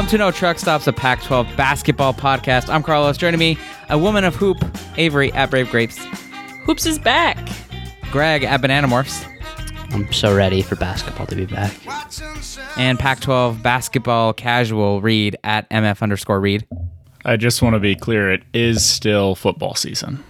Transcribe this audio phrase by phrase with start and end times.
[0.00, 2.72] Welcome to No Truck Stops, a Pac 12 basketball podcast.
[2.72, 3.18] I'm Carlos.
[3.18, 3.58] Joining me,
[3.90, 4.56] a woman of hoop,
[4.96, 5.98] Avery at Brave Grapes,
[6.64, 7.36] Hoops is back.
[8.10, 9.26] Greg at Banana Morphs,
[9.92, 11.74] I'm so ready for basketball to be back.
[12.78, 16.66] and Pac 12 basketball casual read at MF underscore read.
[17.26, 18.32] I just want to be clear.
[18.32, 20.24] It is still football season.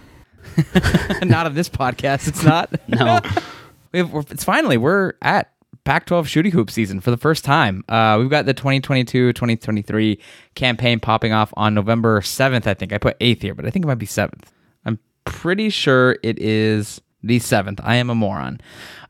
[1.23, 2.73] not on this podcast, it's not.
[2.89, 3.21] No,
[3.93, 5.49] We have, we're- it's finally, we're at
[5.83, 7.83] Pac 12 shooting hoop season for the first time.
[7.89, 10.19] Uh, we've got the 2022 2023
[10.55, 12.93] campaign popping off on November 7th, I think.
[12.93, 14.43] I put 8th here, but I think it might be 7th.
[14.85, 17.79] I'm pretty sure it is the 7th.
[17.83, 18.61] I am a moron.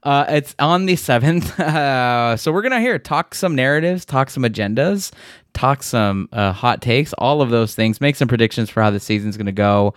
[0.04, 1.60] Uh, it's on the 7th.
[1.72, 5.12] Uh, so we're going to here talk some narratives, talk some agendas,
[5.54, 9.00] talk some uh, hot takes, all of those things, make some predictions for how the
[9.00, 9.94] season's going to go.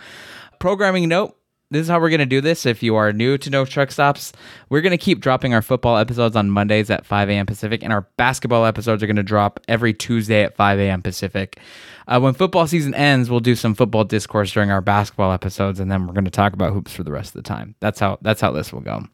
[0.59, 1.37] Programming note
[1.71, 2.67] this is how we're going to do this.
[2.67, 4.33] If you are new to No Truck Stops,
[4.69, 7.47] we're going to keep dropping our football episodes on Mondays at 5 a.m.
[7.47, 11.03] Pacific, and our basketball episodes are going to drop every Tuesday at 5 a.m.
[11.03, 11.59] Pacific.
[12.07, 15.91] Uh, when football season ends, we'll do some football discourse during our basketball episodes, and
[15.91, 17.75] then we're going to talk about hoops for the rest of the time.
[17.81, 19.07] That's how that's how this will go.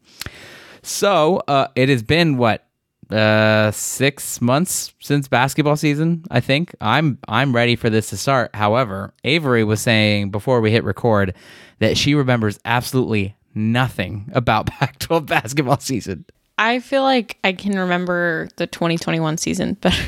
[0.82, 2.66] So uh, it has been what
[3.10, 6.24] uh, six months since basketball season.
[6.30, 8.54] I think I'm I'm ready for this to start.
[8.54, 11.34] However, Avery was saying before we hit record
[11.78, 16.24] that she remembers absolutely nothing about Pac-12 basketball season.
[16.58, 20.04] I feel like I can remember the 2021 season better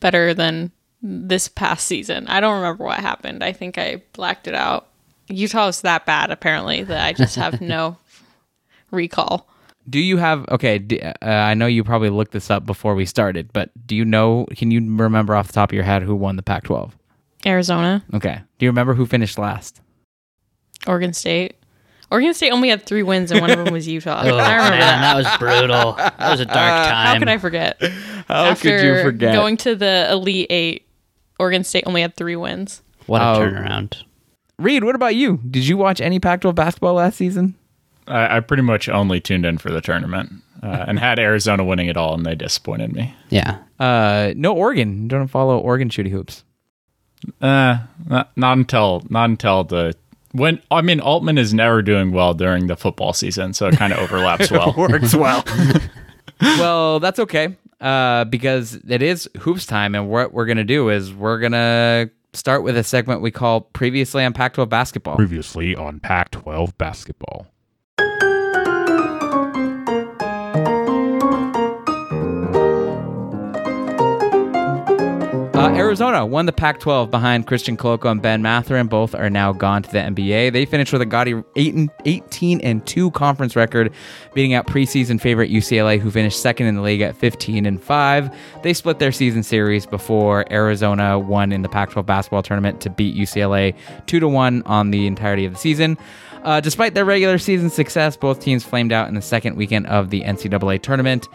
[0.00, 2.26] better than this past season.
[2.26, 3.44] I don't remember what happened.
[3.44, 4.88] I think I blacked it out.
[5.28, 7.96] Utah was that bad apparently that I just have no
[8.90, 9.48] recall.
[9.88, 10.78] Do you have okay?
[10.78, 14.04] d uh, I know you probably looked this up before we started, but do you
[14.04, 14.46] know?
[14.56, 16.92] Can you remember off the top of your head who won the Pac-12?
[17.44, 18.40] Arizona, Okay.
[18.58, 19.80] Do you remember who finished last?
[20.86, 21.54] Oregon State.
[22.10, 24.20] Oregon State only had three wins and one of them was Utah.
[24.24, 25.00] oh, I remember man, that.
[25.00, 25.92] that was brutal.
[25.94, 26.56] That was a dark
[26.88, 27.06] time.
[27.06, 27.80] How could I forget?
[28.28, 29.34] How After could you forget?
[29.34, 30.86] going to the Elite Eight,
[31.38, 32.82] Oregon State only had three wins.
[33.06, 33.38] What a Oh.
[33.40, 34.02] turnaround!
[34.58, 35.38] Reed, what about you?
[35.48, 37.54] Did you watch any Pac-12 basketball last season?
[38.08, 41.88] I, I pretty much only tuned in for the tournament uh, and had Arizona winning
[41.88, 43.14] it all, and they disappointed me.
[43.30, 45.08] Yeah, Uh, no Oregon.
[45.08, 46.44] Don't follow Oregon shooty hoops.
[47.40, 47.78] Uh,
[48.08, 49.94] not, not until not until the
[50.32, 53.92] when I mean Altman is never doing well during the football season, so it kind
[53.92, 54.74] of overlaps well.
[54.76, 55.42] Works well.
[56.40, 57.56] well, that's okay.
[57.80, 62.62] Uh, because it is hoops time, and what we're gonna do is we're gonna start
[62.62, 65.16] with a segment we call previously on Pac-12 basketball.
[65.16, 67.46] previously on Pac 12 basketball.
[75.66, 78.86] Uh, Arizona won the Pac-12 behind Christian Koloko and Ben Mathurin.
[78.86, 80.52] Both are now gone to the NBA.
[80.52, 83.92] They finished with a gaudy 8 and 18 and 2 conference record,
[84.32, 88.36] beating out preseason favorite UCLA, who finished second in the league at 15 and 5.
[88.62, 93.16] They split their season series before Arizona won in the Pac-12 basketball tournament to beat
[93.16, 93.74] UCLA
[94.06, 95.98] 2 to 1 on the entirety of the season.
[96.46, 100.10] Uh, despite their regular season success, both teams flamed out in the second weekend of
[100.10, 101.26] the NCAA tournament.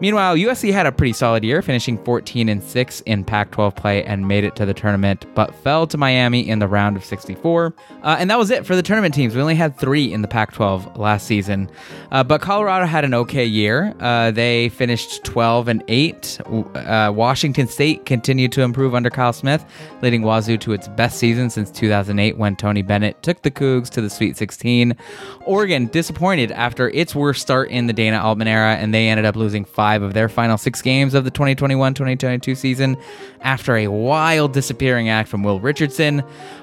[0.00, 4.28] Meanwhile, USC had a pretty solid year, finishing 14 and 6 in Pac-12 play and
[4.28, 7.74] made it to the tournament, but fell to Miami in the round of 64.
[8.04, 9.34] Uh, and that was it for the tournament teams.
[9.34, 11.68] We only had three in the Pac-12 last season,
[12.12, 13.92] uh, but Colorado had an okay year.
[13.98, 16.40] Uh, they finished 12 and 8.
[16.46, 19.64] Uh, Washington State continued to improve under Kyle Smith,
[20.00, 24.00] leading Wazoo to its best season since 2008 when Tony Bennett took the Cougs to
[24.00, 24.59] the Sweet 16.
[25.46, 29.36] Oregon disappointed after its worst start in the Dana Altman era, and they ended up
[29.36, 32.96] losing five of their final six games of the 2021 2022 season
[33.40, 36.22] after a wild disappearing act from Will Richardson.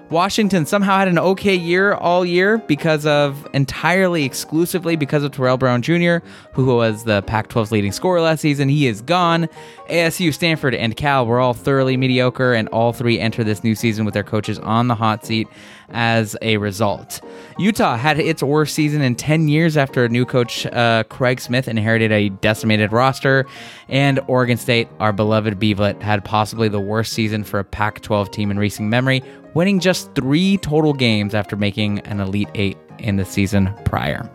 [0.09, 5.57] Washington somehow had an okay year all year because of entirely exclusively because of Terrell
[5.57, 6.18] Brown Jr.,
[6.53, 8.69] who was the Pac 12's leading scorer last season.
[8.69, 9.50] He is gone.
[9.90, 14.06] ASU, Stanford, and Cal were all thoroughly mediocre, and all three enter this new season
[14.06, 15.47] with their coaches on the hot seat
[15.90, 17.22] as a result.
[17.58, 22.11] Utah had its worst season in 10 years after new coach uh, Craig Smith inherited
[22.11, 23.46] a decimated roster,
[23.87, 28.31] and Oregon State, our beloved Beavlet, had possibly the worst season for a Pac 12
[28.31, 29.23] team in recent memory,
[29.57, 34.29] winning just three total games after making an Elite Eight in the season prior.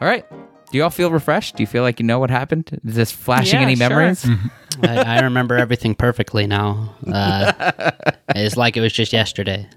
[0.00, 0.24] All right.
[0.70, 1.56] Do you all feel refreshed?
[1.56, 2.80] Do you feel like you know what happened?
[2.86, 3.88] Is this flashing Yeah, any sure.
[3.90, 4.26] memories?
[4.82, 6.94] I, I remember everything perfectly now.
[7.06, 7.90] Uh,
[8.34, 9.68] it's like it was just yesterday.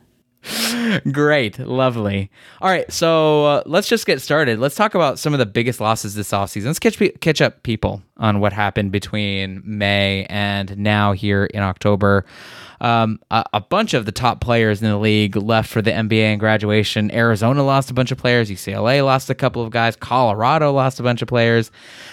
[1.12, 2.32] Great, lovely.
[2.62, 4.60] All right, so uh, let's just get started.
[4.60, 6.66] Let's talk about some of the biggest losses this offseason.
[6.66, 12.26] Let's catch catch up people on what happened between May and now here in October.
[12.80, 16.24] Um, a, a bunch of the top players in the league left for the NBA
[16.24, 17.12] and graduation.
[17.12, 18.50] Arizona lost a bunch of players.
[18.50, 19.96] UCLA lost a couple of guys.
[19.96, 21.70] Colorado lost a bunch of players.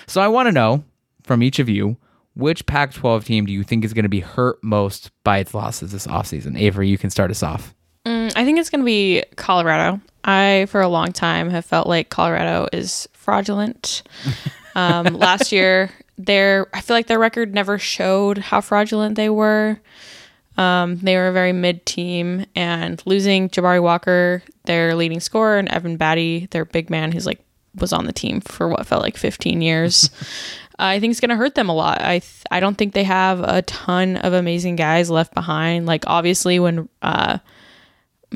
[0.07, 0.85] So I want to know
[1.23, 1.97] from each of you
[2.35, 5.55] which Pac 12 team do you think is going to be hurt most by its
[5.55, 6.57] losses this offseason?
[6.59, 7.75] Avery, you can start us off.
[8.39, 10.01] I think it's going to be Colorado.
[10.23, 14.03] I, for a long time, have felt like Colorado is fraudulent.
[14.75, 19.81] Um, last year, their I feel like their record never showed how fraudulent they were.
[20.57, 25.69] Um, they were a very mid team, and losing Jabari Walker, their leading scorer, and
[25.69, 27.45] Evan Battey, their big man, who's like
[27.75, 30.11] was on the team for what felt like 15 years.
[30.79, 32.01] I think it's going to hurt them a lot.
[32.01, 35.87] I th- I don't think they have a ton of amazing guys left behind.
[35.87, 37.39] Like obviously when uh,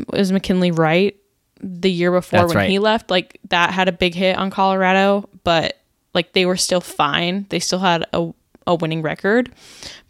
[0.08, 1.16] was McKinley Wright
[1.60, 2.70] the year before That's when right.
[2.70, 5.80] he left, like that had a big hit on Colorado, but
[6.14, 7.46] like they were still fine.
[7.50, 8.32] They still had a
[8.66, 9.50] a winning record.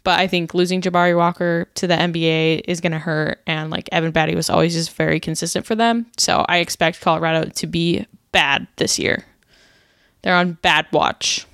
[0.03, 3.41] But I think losing Jabari Walker to the NBA is going to hurt.
[3.47, 6.05] And like Evan Battey was always just very consistent for them.
[6.17, 9.25] So I expect Colorado to be bad this year.
[10.21, 11.45] They're on bad watch.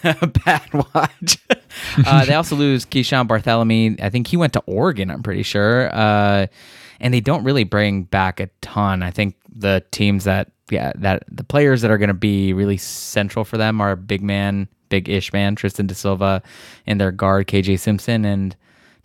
[0.04, 1.38] Bad watch.
[2.06, 4.00] uh, they also lose Keeshawn Barthelemy.
[4.00, 5.92] I think he went to Oregon, I'm pretty sure.
[5.92, 6.46] Uh,
[7.00, 9.02] and they don't really bring back a ton.
[9.02, 12.76] I think the teams that, yeah, that the players that are going to be really
[12.76, 16.42] central for them are big man, big ish man, Tristan da Silva,
[16.86, 18.24] and their guard, KJ Simpson.
[18.24, 18.54] And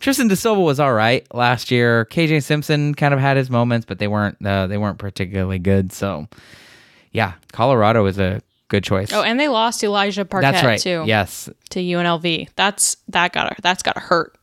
[0.00, 2.04] Tristan da Silva was all right last year.
[2.06, 5.92] KJ Simpson kind of had his moments, but they weren't uh, they weren't particularly good.
[5.92, 6.28] So,
[7.12, 9.12] yeah, Colorado is a good choice.
[9.12, 10.80] Oh, and they lost Elijah Parquet That's right.
[10.80, 12.48] too Yes, to UNLV.
[12.56, 14.36] That's that got that's got to hurt.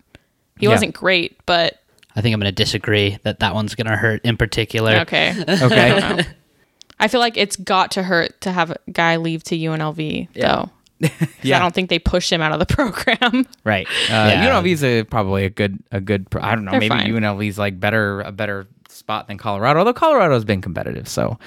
[0.57, 0.71] He Yeah.
[0.74, 1.81] wasn't great, but
[2.16, 4.98] I think I'm going to disagree that that one's going to hurt in particular.
[5.02, 5.34] okay.
[5.62, 6.25] Okay.
[7.00, 10.69] I feel like it's got to hurt to have a guy leave to UNLV though.
[11.42, 11.58] Yeah.
[11.58, 13.48] I don't think they pushed him out of the program.
[13.63, 13.88] right.
[13.88, 14.50] Uh, Yeah.
[14.50, 16.30] UNLV's a, probably a good a good.
[16.30, 16.72] pro- I don't know.
[16.72, 17.08] They're maybe fine.
[17.12, 19.80] UNLV's like better a better spot than Colorado.
[19.80, 21.08] Although Colorado's been competitive.
[21.08, 21.40] So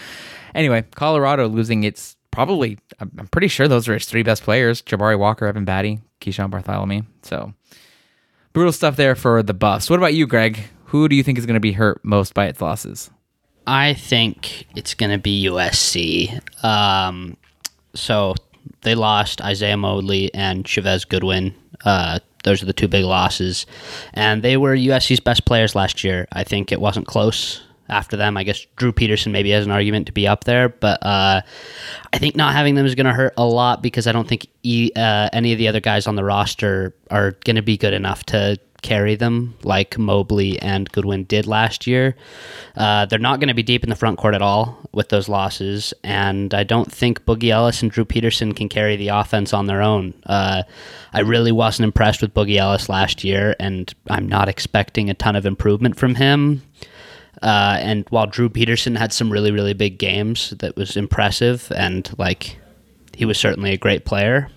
[0.57, 2.79] anyway, Colorado losing its probably.
[2.99, 6.51] I'm I'm pretty sure those are its three best players: Jabari Walker, Evan Battey, Keeshawn
[6.51, 7.07] Barthelemy.
[7.23, 7.55] So
[8.55, 9.91] brutal stuff there for the Buffs.
[9.91, 10.59] What about you, Greg?
[10.87, 13.11] Who do you think is going to be hurt most by its losses?
[13.67, 16.41] I think it's going to be USC.
[16.65, 17.37] Um,
[17.95, 18.35] so
[18.83, 21.55] they lost Isaiah Mobley and Chevez Goodwin.
[21.85, 23.67] Uh, those are the two big losses.
[24.12, 26.29] And they were USC's best players last year.
[26.33, 28.37] I think it wasn't close after them.
[28.37, 31.43] I guess Drew Peterson maybe has an argument to be up there, but uh,
[32.13, 34.47] I think not having them is going to hurt a lot because I don't think
[34.63, 37.95] e- uh, any of the other guys on the roster are going to be good
[37.95, 42.15] enough to carry them like Mobley and Goodwin did last year.
[42.77, 45.29] Uh, they're not going to be deep in the front court at all with those
[45.29, 49.67] losses, and I don't think Boogie Ellis and Drew Peterson can carry the offense on
[49.67, 50.15] their own.
[50.27, 50.63] Uh,
[51.13, 55.35] I really wasn't impressed with Boogie Ellis last year, and I'm not expecting a ton
[55.35, 56.63] of improvement from him.
[57.43, 62.09] Uh, and while Drew Peterson had some really, really big games that was impressive, and
[62.19, 62.59] like
[63.15, 64.49] he was certainly a great player,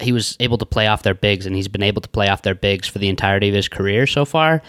[0.00, 2.42] he was able to play off their bigs, and he's been able to play off
[2.42, 4.62] their bigs for the entirety of his career so far.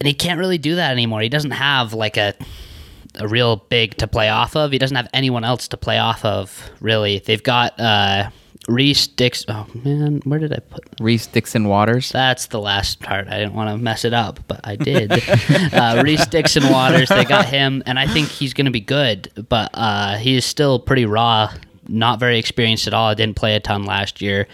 [0.00, 1.20] And he can't really do that anymore.
[1.20, 2.34] He doesn't have like a
[3.18, 4.72] a real big to play off of.
[4.72, 6.70] He doesn't have anyone else to play off of.
[6.80, 8.30] Really, they've got uh,
[8.68, 9.44] Reese Dix.
[9.48, 10.84] Oh man, where did I put?
[11.00, 12.10] Reese Dixon Waters.
[12.10, 13.28] That's the last part.
[13.28, 15.12] I didn't want to mess it up, but I did.
[15.72, 19.30] uh, Reese Dixon Waters, they got him, and I think he's going to be good,
[19.48, 21.52] but uh, he is still pretty raw,
[21.88, 23.14] not very experienced at all.
[23.14, 24.48] Didn't play a ton last year.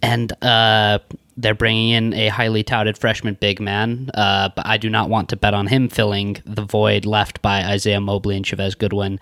[0.00, 1.00] And uh,
[1.36, 5.28] they're bringing in a highly touted freshman big man, uh, but I do not want
[5.30, 9.18] to bet on him filling the void left by Isaiah Mobley and Chevez Goodwin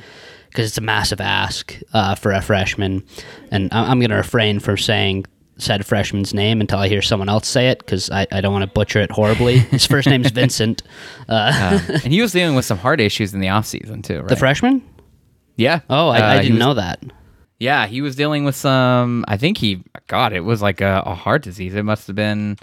[0.48, 3.04] because it's a massive ask uh, for a freshman.
[3.50, 5.26] And I- I'm going to refrain from saying
[5.58, 8.64] said freshman's name until I hear someone else say it because I, I don't want
[8.64, 9.58] to butcher it horribly.
[9.58, 10.82] His first name's Vincent.
[11.28, 14.28] Uh, and he was dealing with some heart issues in the offseason too, right?
[14.28, 14.82] the freshman?
[15.56, 15.80] yeah.
[15.88, 17.02] Oh, I, Uh, I didn't was- know that.
[17.58, 19.24] Yeah, he was dealing with some.
[19.28, 21.74] I think he, God, it was like a, a heart disease.
[21.74, 22.58] It must have been.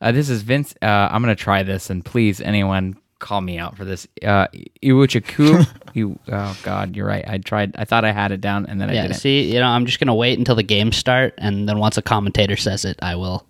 [0.00, 0.76] Uh, this is Vince.
[0.80, 4.06] Uh, I'm gonna try this, and please, anyone, call me out for this.
[4.24, 4.46] Uh,
[4.82, 5.66] Iwuchiku.
[5.94, 6.18] you.
[6.30, 7.24] Oh God, you're right.
[7.26, 7.74] I tried.
[7.76, 9.14] I thought I had it down, and then I didn't.
[9.14, 12.02] see, you know, I'm just gonna wait until the games start, and then once a
[12.02, 13.46] commentator says it, I will,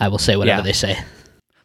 [0.00, 0.62] I will say whatever Yeah.
[0.64, 0.98] they say.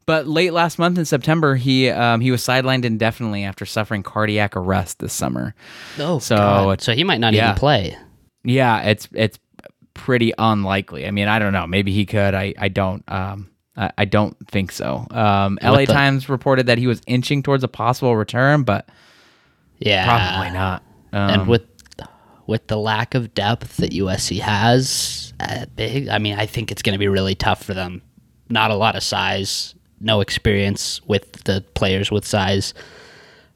[0.05, 4.55] But late last month in September, he um, he was sidelined indefinitely after suffering cardiac
[4.55, 5.53] arrest this summer.
[5.99, 6.81] Oh, So God.
[6.81, 7.47] so he might not yeah.
[7.49, 7.97] even play.
[8.45, 9.37] Yeah, it's it's
[9.93, 11.05] pretty unlikely.
[11.07, 11.67] I mean, I don't know.
[11.67, 12.33] Maybe he could.
[12.35, 13.03] I I don't.
[13.11, 15.05] Um, I, I don't think so.
[15.11, 18.89] Um, LA the- Times reported that he was inching towards a possible return, but
[19.79, 20.83] Yeah, probably not.
[21.13, 21.63] Um, and with
[22.47, 26.81] with the lack of depth that USC has at big, I mean, I think it's
[26.81, 28.01] going to be really tough for them.
[28.49, 32.73] Not a lot of size, no experience with the players with size.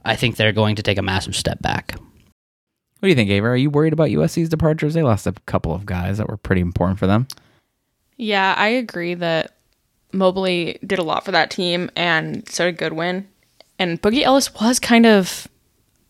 [0.03, 1.93] I think they're going to take a massive step back.
[1.95, 3.47] what do you think, Ava?
[3.47, 4.93] Are you worried about USC's departures?
[4.93, 7.27] They lost a couple of guys that were pretty important for them.
[8.17, 9.55] Yeah, I agree that
[10.13, 13.27] Mobley did a lot for that team, and so did Goodwin.
[13.79, 15.47] And Boogie Ellis was kind of,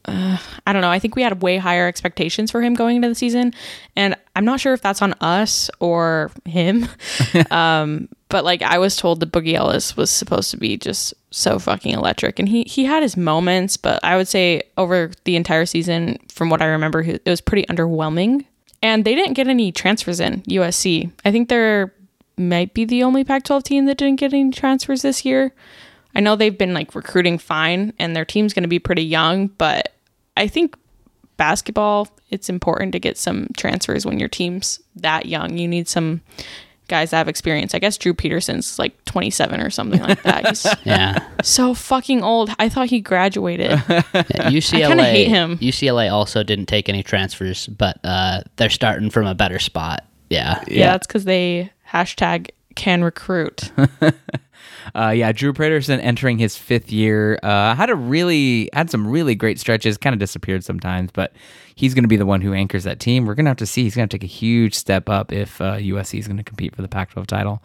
[0.05, 0.89] uh, I don't know.
[0.89, 3.53] I think we had way higher expectations for him going into the season,
[3.95, 6.87] and I'm not sure if that's on us or him.
[7.51, 11.59] um, but like I was told that Boogie Ellis was supposed to be just so
[11.59, 15.65] fucking electric, and he he had his moments, but I would say over the entire
[15.65, 18.45] season, from what I remember, it was pretty underwhelming.
[18.83, 21.11] And they didn't get any transfers in USC.
[21.23, 21.93] I think they're
[22.41, 25.53] might be the only Pac 12 team that didn't get any transfers this year.
[26.13, 29.47] I know they've been like recruiting fine and their team's going to be pretty young,
[29.47, 29.93] but
[30.35, 30.75] I think
[31.37, 35.57] basketball, it's important to get some transfers when your team's that young.
[35.57, 36.21] You need some
[36.87, 37.73] guys that have experience.
[37.73, 40.47] I guess Drew Peterson's like 27 or something like that.
[40.49, 41.25] He's Yeah.
[41.41, 42.49] so fucking old.
[42.59, 43.71] I thought he graduated.
[43.79, 44.83] UCLA.
[44.83, 45.57] I kinda hate him.
[45.59, 50.05] UCLA also didn't take any transfers, but uh, they're starting from a better spot.
[50.29, 50.63] Yeah.
[50.67, 53.71] yeah, that's because they hashtag can recruit.
[54.95, 59.35] Uh, yeah, Drew Peterson entering his fifth year uh, had a really had some really
[59.35, 59.97] great stretches.
[59.97, 61.33] Kind of disappeared sometimes, but
[61.75, 63.25] he's going to be the one who anchors that team.
[63.25, 63.83] We're going to have to see.
[63.83, 66.75] He's going to take a huge step up if uh, USC is going to compete
[66.75, 67.63] for the Pac-12 title.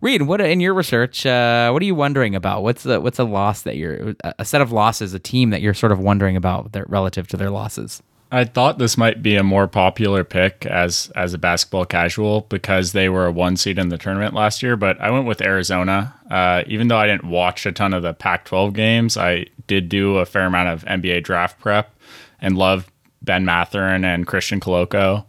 [0.00, 1.24] Reed, what in your research?
[1.26, 2.62] Uh, what are you wondering about?
[2.62, 5.74] What's the what's a loss that you're a set of losses, a team that you're
[5.74, 8.02] sort of wondering about their, relative to their losses?
[8.30, 12.92] I thought this might be a more popular pick as as a basketball casual because
[12.92, 14.76] they were a one seed in the tournament last year.
[14.76, 16.14] But I went with Arizona.
[16.30, 20.18] Uh, even though I didn't watch a ton of the Pac-12 games, I did do
[20.18, 21.94] a fair amount of NBA draft prep
[22.40, 22.90] and love
[23.22, 25.24] Ben Mathurin and Christian Koloko.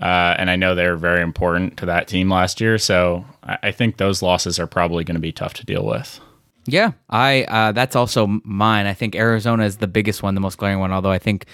[0.00, 2.78] Uh, and I know they're very important to that team last year.
[2.78, 6.20] So I, think those losses are probably going to be tough to deal with.
[6.66, 8.86] Yeah, I uh, that's also mine.
[8.86, 10.92] I think Arizona is the biggest one, the most glaring one.
[10.92, 11.46] Although I think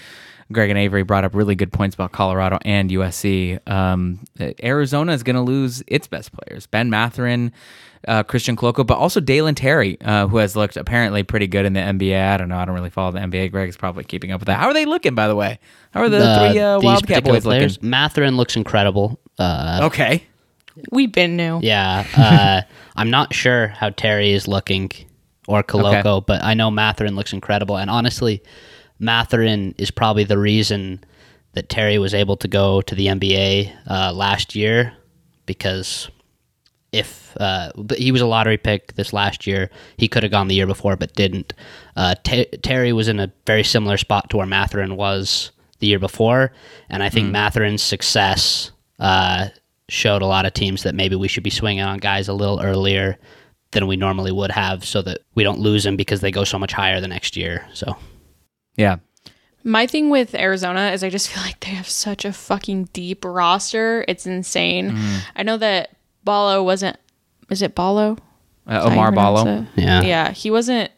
[0.51, 3.59] Greg and Avery brought up really good points about Colorado and USC.
[3.69, 4.19] Um,
[4.63, 7.51] Arizona is going to lose its best players: Ben Mathurin,
[8.07, 11.73] uh, Christian Koloko, but also Dalen Terry, uh, who has looked apparently pretty good in
[11.73, 12.21] the NBA.
[12.33, 12.57] I don't know.
[12.57, 13.51] I don't really follow the NBA.
[13.51, 14.59] Greg is probably keeping up with that.
[14.59, 15.59] How are they looking, by the way?
[15.91, 17.89] How are the three uh, these Wildcat particular boys looking?
[17.89, 19.19] Mathurin looks incredible.
[19.39, 20.23] Uh, Okay.
[20.91, 21.59] we've been new.
[21.61, 22.05] Yeah.
[22.15, 22.61] Uh,
[22.95, 24.89] I'm not sure how Terry is looking
[25.47, 26.23] or Koloko, Okay.
[26.27, 27.77] but I know Mathurin looks incredible.
[27.77, 28.41] And honestly,
[29.01, 31.03] Mathurin is probably the reason
[31.53, 34.93] that Terry was able to go to the NBA uh, last year
[35.45, 36.09] because
[36.91, 40.55] if uh, he was a lottery pick this last year, he could have gone the
[40.55, 41.53] year before but didn't.
[41.95, 45.99] Uh, Te- Terry was in a very similar spot to where Mathurin was the year
[45.99, 46.51] before,
[46.89, 49.47] and I think Mathurin's success uh,
[49.89, 52.61] showed a lot of teams that maybe we should be swinging on guys a little
[52.61, 53.17] earlier
[53.71, 56.59] than we normally would have, so that we don't lose them because they go so
[56.59, 57.67] much higher the next year.
[57.73, 57.97] So
[58.81, 58.97] Yeah.
[59.63, 63.23] My thing with Arizona is I just feel like they have such a fucking deep
[63.23, 64.03] roster.
[64.07, 64.97] It's insane.
[65.35, 65.91] I know that
[66.23, 66.97] Ballo wasn't.
[67.49, 68.17] Is it Ballo?
[68.67, 69.61] Uh, Is that how you Oumar pronounce Ballo.
[69.61, 69.67] it?
[69.75, 70.89] yeah, Yeah, he wasn't.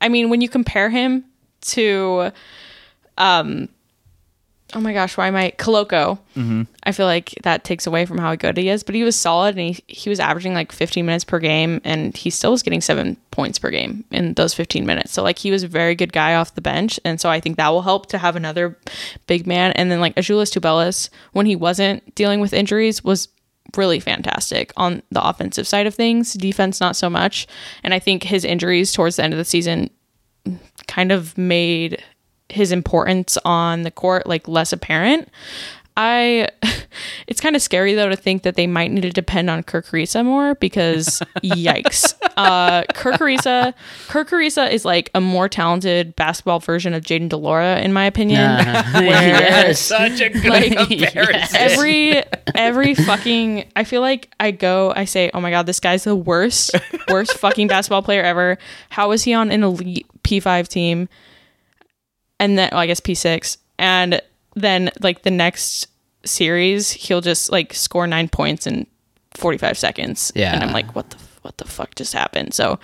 [0.00, 1.24] I mean, when you compare him
[1.72, 2.32] to,
[3.18, 3.68] um,
[4.76, 6.18] oh my gosh, why am I Koloko?
[6.36, 6.62] Mm-hmm.
[6.82, 8.82] I feel like that takes away from how good he is.
[8.82, 12.14] But he was solid, and he he was averaging like 15 minutes per game, and
[12.14, 15.12] he still was getting seven points per game in those 15 minutes.
[15.12, 17.56] So like he was a very good guy off the bench, and so I think
[17.56, 18.78] that will help to have another
[19.26, 19.72] big man.
[19.72, 23.28] And then like Azuolas Tubelis, when he wasn't dealing with injuries, was
[23.76, 26.34] really fantastic on the offensive side of things.
[26.34, 27.46] Defense, not so much.
[27.82, 29.88] And I think his injuries towards the end of the season
[30.86, 32.02] kind of made
[32.48, 35.28] his importance on the court like less apparent.
[35.98, 36.48] I
[37.26, 39.80] it's kind of scary though to think that they might need to depend on Kerr
[39.80, 42.12] Kriisa more because yikes.
[42.36, 43.72] Uh Kerr Kriisa
[44.08, 48.04] Kerr Kriisa is like a more talented basketball version of Jayden de Laura in my
[48.04, 48.40] opinion.
[48.40, 49.80] yes.
[49.86, 51.56] Such a good Like, comparison.
[51.56, 52.22] every
[52.54, 56.14] every fucking I feel like I go I say oh my god this guy's the
[56.14, 56.72] worst
[57.08, 58.58] worst fucking basketball player ever
[58.90, 61.08] how is he on an elite P5 team
[62.40, 64.20] and then well, I guess P6 and
[64.54, 65.88] then like the next
[66.24, 68.86] series he'll just like score 9 points in
[69.34, 70.54] 45 seconds Yeah.
[70.54, 72.78] and I'm like what the what the fuck just happened so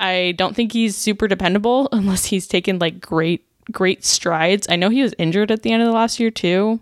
[0.00, 4.88] I don't think he's super dependable unless he's taken like great great strides I know
[4.88, 6.80] he was injured at the end of the last year too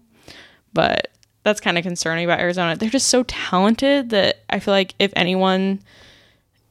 [0.73, 1.09] but
[1.43, 2.77] that's kind of concerning about Arizona.
[2.77, 5.81] They're just so talented that I feel like if anyone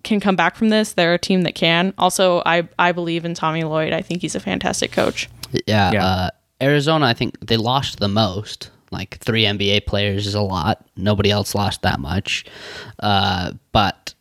[0.03, 1.94] can come back from this, they're a team that can.
[1.98, 3.94] Also, I I believe in Tommy Lloyd.
[3.94, 5.29] I think he's a fantastic coach.
[5.65, 6.06] Yeah, Yeah.
[6.06, 6.29] Uh,
[6.62, 8.72] Arizona, I think they lost the most.
[8.91, 10.86] Like three NBA players is a lot.
[10.96, 12.46] Nobody else lost that much.
[13.00, 14.13] Uh, but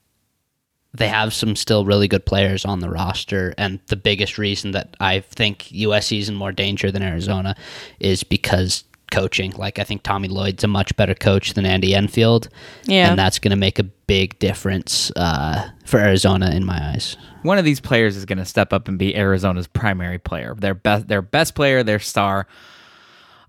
[0.93, 3.55] they have some still really good players on the roster.
[3.57, 7.57] And the biggest reason that I think USC is in more danger than Arizona
[8.01, 9.53] is because coaching.
[9.53, 12.49] Like I think Tommy Lloyd's a much better coach than Andy Enfield.
[12.85, 13.11] Yeah.
[13.11, 17.17] And that's going to make a big difference uh, for Arizona in my eyes.
[17.43, 20.75] One of these players is going to step up and be Arizona's primary player, their
[20.75, 22.47] best, their best player, their star.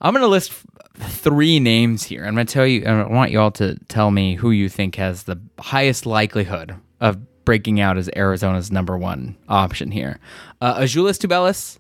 [0.01, 0.53] I'm going to list
[0.95, 2.25] three names here.
[2.25, 2.85] I'm going to tell you.
[2.85, 7.17] I want you all to tell me who you think has the highest likelihood of
[7.45, 10.19] breaking out as Arizona's number one option here.
[10.61, 11.79] Uh, Azuolas Tubelis,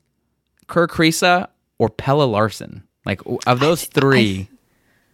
[0.67, 2.83] Kerr Kriisa, or Pelle Larsson.
[3.05, 4.49] Like of those three,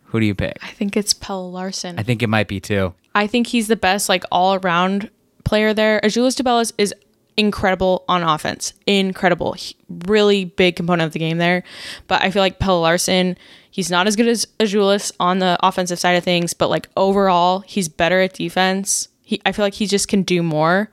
[0.05, 0.57] who do you pick?
[0.61, 1.99] I think it's Pelle Larsson.
[1.99, 2.93] I think it might be too.
[3.13, 5.09] I think he's the best, like all around
[5.43, 5.99] player there.
[6.01, 6.93] Azuolas Tubelis is
[7.37, 8.73] incredible on offense.
[8.85, 9.53] Incredible.
[9.53, 9.75] He-
[10.05, 11.63] really big component of the game there.
[12.07, 13.37] But I feel like Pelle Larsson,
[13.69, 17.59] he's not as good as Azuolas on the offensive side of things, but like overall,
[17.59, 19.07] he's better at defense.
[19.21, 20.89] He, I feel like he just can do more.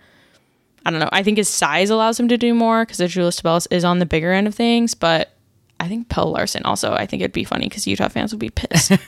[0.84, 1.08] I don't know.
[1.12, 4.06] I think his size allows him to do more because Azuolas Tubelis is on the
[4.06, 5.32] bigger end of things, but
[5.82, 8.50] I think Pelle Larsson also, I think it'd be funny because Utah fans would be
[8.50, 8.92] pissed.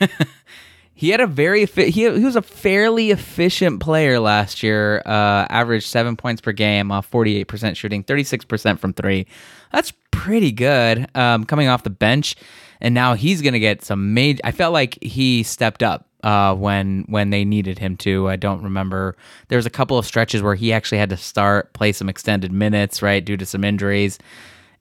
[0.96, 5.02] He had a very he, he was a fairly efficient player last year.
[5.04, 8.92] Uh, averaged seven points per game off forty eight percent shooting, thirty six percent from
[8.92, 9.26] three.
[9.72, 12.36] That's pretty good um, coming off the bench,
[12.80, 14.40] and now he's gonna get some major.
[14.44, 18.28] I felt like he stepped up uh, when when they needed him to.
[18.28, 19.16] I don't remember.
[19.48, 22.52] There was a couple of stretches where he actually had to start, play some extended
[22.52, 24.20] minutes, right, due to some injuries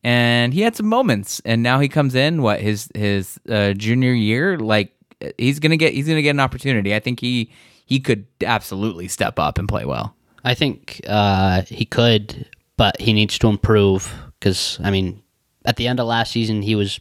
[0.03, 1.41] and he had some moments.
[1.45, 4.93] And now he comes in what his his uh, junior year like
[5.38, 6.93] he's gonna get he's gonna get an opportunity.
[6.93, 7.51] I think he
[7.86, 10.15] he could absolutely step up and play well.
[10.43, 15.22] I think uh, he could, but he needs to improve because, I mean,
[15.65, 17.00] at the end of last season, he was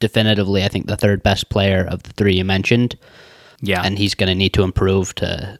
[0.00, 2.96] definitively, I think, the third best player of the three you mentioned.
[3.60, 3.82] yeah.
[3.84, 5.58] And he's going to need to improve to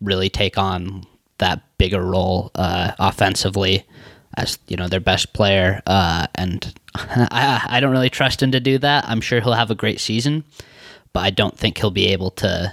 [0.00, 1.04] really take on
[1.38, 3.86] that bigger role uh, offensively
[4.38, 5.82] as, you know, their best player.
[5.86, 9.04] Uh, and I, I don't really trust him to do that.
[9.08, 10.44] I'm sure he'll have a great season,
[11.12, 12.72] but I don't think he'll be able to.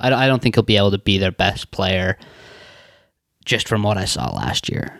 [0.00, 2.18] I don't, I don't think he'll be able to be their best player
[3.44, 4.96] just from what I saw last year.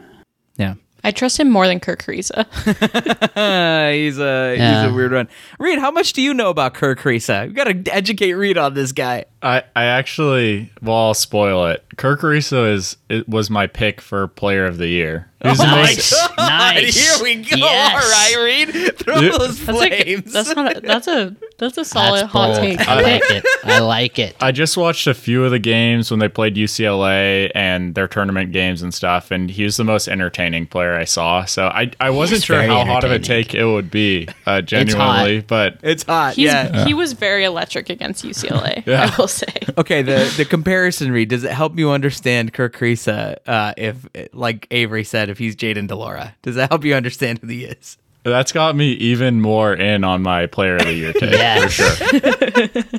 [0.56, 2.46] yeah I trust him more than Kerr Kriisa.
[3.92, 4.82] he's a Yeah.
[4.84, 7.48] he's a weird one reed how much do you know about Kerr Kriisa?
[7.48, 11.84] we gotta educate reed on this guy I, I actually, well, I'll spoil it.
[11.96, 15.28] Kerr Kriisa is it was my pick for Player of the Year.
[15.44, 16.94] Oh he was the Nice, nice.
[17.16, 18.04] here we go Yes.
[18.04, 19.30] all right reed throw Yeah.
[19.38, 22.58] those That's like flames that's not a, that's a that's a solid That's hot bold.
[22.60, 22.88] take.
[22.88, 23.44] I like it.
[23.64, 24.36] I like it.
[24.40, 28.52] I just watched a few of the games when they played UCLA and their tournament
[28.52, 31.44] games and stuff, and he was the most entertaining player I saw.
[31.44, 34.62] So I, I wasn't is sure how hot of a take it would be, uh,
[34.62, 38.82] genuinely, but it's hot He's, yeah He was very electric against UCLA.
[38.92, 39.10] Yeah.
[39.10, 39.52] I will say.
[39.78, 44.66] Okay, the the comparison read does it help you understand Kerr Kriisa uh, if like
[44.70, 46.34] Avery said if he's Jayden de Laura?
[46.42, 47.96] Does that help you understand who he is?
[48.24, 51.66] That's got me even more in on my Player of the Year take Yeah.
[51.66, 52.82] for sure.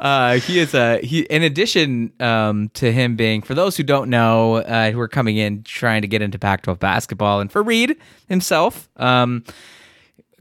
[0.00, 1.20] Uh, he is a he.
[1.20, 5.36] In addition um, to him being, for those who don't know, uh, who are coming
[5.36, 7.96] in trying to get into Pac-12 basketball, and for Reed
[8.28, 9.42] himself, um,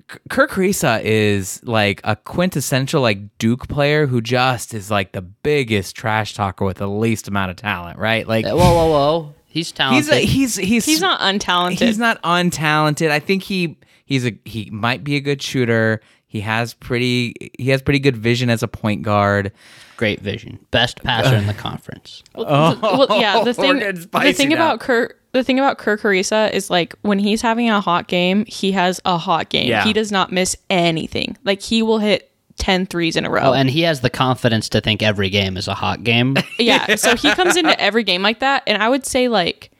[0.09, 5.21] K- Kerr Kriisa is like a quintessential like Duke player who just is like the
[5.21, 8.27] biggest trash talker with the least amount of talent, right?
[8.27, 9.35] Like Whoa, whoa, whoa!
[9.45, 10.13] He's he's talented.
[10.13, 11.79] a, he's he's He's not untalented.
[11.85, 13.09] He's not untalented.
[13.09, 16.01] I think he he's a he might be a good shooter.
[16.27, 19.51] He has pretty he has pretty good vision as a point guard.
[19.97, 20.59] Great vision.
[20.71, 22.21] Best passer in the conference.
[22.35, 23.43] well, well, yeah.
[23.43, 24.55] The thing, the thing now.
[24.55, 28.45] about Kirk, the thing about Kerr Kriisa is like when he's having a hot game,
[28.45, 29.69] he has a hot game.
[29.69, 29.85] Yeah.
[29.85, 31.37] He does not miss anything.
[31.45, 33.41] Like he will hit 10 threes in a row.
[33.43, 36.35] Oh, and he has the confidence to think every game is a hot game.
[36.59, 36.95] yeah.
[36.95, 39.71] So he comes into every game like that, and I would say like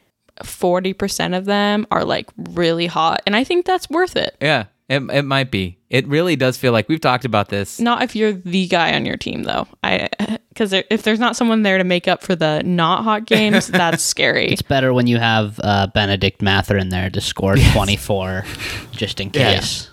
[0.44, 4.36] 40% of them are like really hot, and I think that's worth it.
[4.42, 5.78] Yeah, it it might be.
[5.90, 7.80] It really does feel like we've talked about this.
[7.80, 9.68] Not if you're the guy on your team though.
[9.84, 10.10] I
[10.50, 14.04] because if there's not someone there to make up for the not hot games, that's
[14.04, 14.48] scary.
[14.52, 18.44] it's better when you have uh, Benedict Mather in there to score 24
[18.92, 19.90] just in case.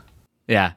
[0.49, 0.73] Yeah.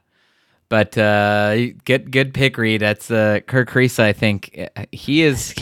[0.70, 2.82] But uh good good pick Reed.
[2.82, 4.70] That's uh Kerr Kriisa, I think.
[4.76, 5.54] Uh, He is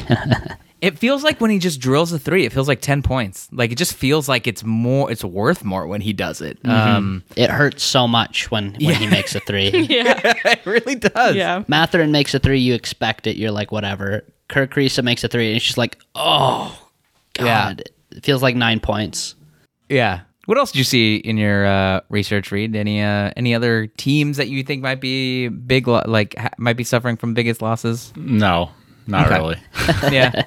[0.83, 3.47] It feels like when he just drills a three, it feels like ten points.
[3.53, 6.59] Like it just feels like it's more it's worth more when he does it.
[6.65, 9.69] Um It hurts so much when, when he makes a three.
[9.89, 10.19] yeah.
[10.45, 11.35] it really does.
[11.35, 11.63] Yeah.
[11.69, 13.37] Mathurin makes a three, you expect it.
[13.37, 14.23] You're like, whatever.
[14.49, 16.77] Kerr Kriisa makes a three, and it's just like, oh,
[17.33, 17.83] God.
[18.11, 19.35] It feels like nine points.
[19.89, 20.21] Yeah.
[20.45, 22.75] What else did you see in your uh, research, read?
[22.75, 26.75] Any uh, any other teams that you think might be big, lo- like ha- might
[26.75, 28.11] be suffering from biggest losses?
[28.17, 28.69] No,
[29.07, 29.39] not Okay.
[29.39, 29.57] really.
[30.13, 30.43] yeah,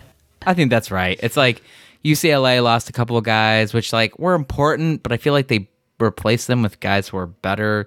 [0.47, 1.19] I think that's right.
[1.23, 1.63] It's like
[2.05, 5.69] UCLA lost a couple of guys, which like were important, but I feel like they
[5.99, 7.87] replaced them with guys who are better.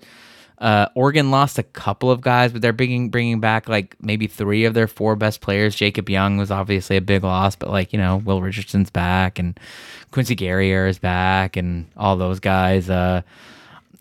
[0.57, 4.65] Uh, Oregon lost a couple of guys, but they're bringing bringing back like maybe three
[4.65, 5.73] of their four best players.
[5.73, 9.57] Jacob Young was obviously a big loss, but like you know, Will Richardson's back and
[10.11, 12.89] Quincy Guerrier is back, and all those guys.
[12.89, 13.21] Uh,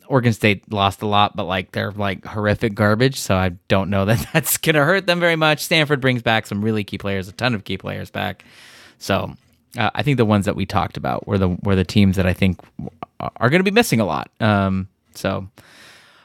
[0.08, 4.04] Oregon State lost a lot, but like they're like horrific garbage, so I don't know
[4.06, 5.60] that that's gonna hurt them very much.
[5.60, 8.44] Stanford brings back some really key players, a ton of key players back.
[8.98, 9.34] So
[9.76, 12.26] uh, I think the ones that we talked about were the were the teams that
[12.26, 12.60] I think
[13.20, 14.30] are going to be missing a lot.
[14.40, 15.48] Um, so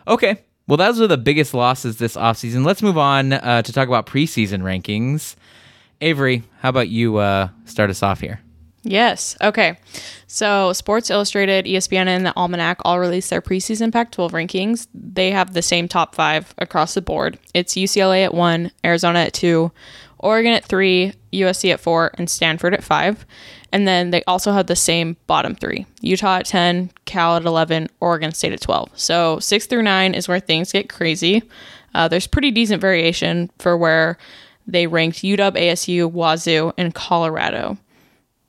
[0.08, 2.66] okay, well those are the biggest losses this offseason.
[2.66, 5.36] Let's move on uh, to talk about preseason rankings.
[6.02, 8.42] Avery, how about you uh, start us off here?
[8.84, 9.38] Yes.
[9.42, 9.78] Okay.
[10.28, 14.88] So, Sports Illustrated, ESPN, and the Almanac all released their preseason Pac 12 rankings.
[14.94, 17.40] They have the same top five across the board.
[17.54, 19.72] It's UCLA at one, Arizona at two,
[20.20, 23.26] Oregon at three, USC at four, and Stanford at five.
[23.72, 27.90] And then they also have the same bottom three Utah at 10, Cal at 11,
[28.02, 28.92] Oregon State at 12.
[28.96, 31.44] So, six through nine is where things get crazy.
[31.96, 34.18] Uh, there's pretty decent variation for where
[34.66, 37.78] they ranked UW, ASU, Wazoo, and Colorado.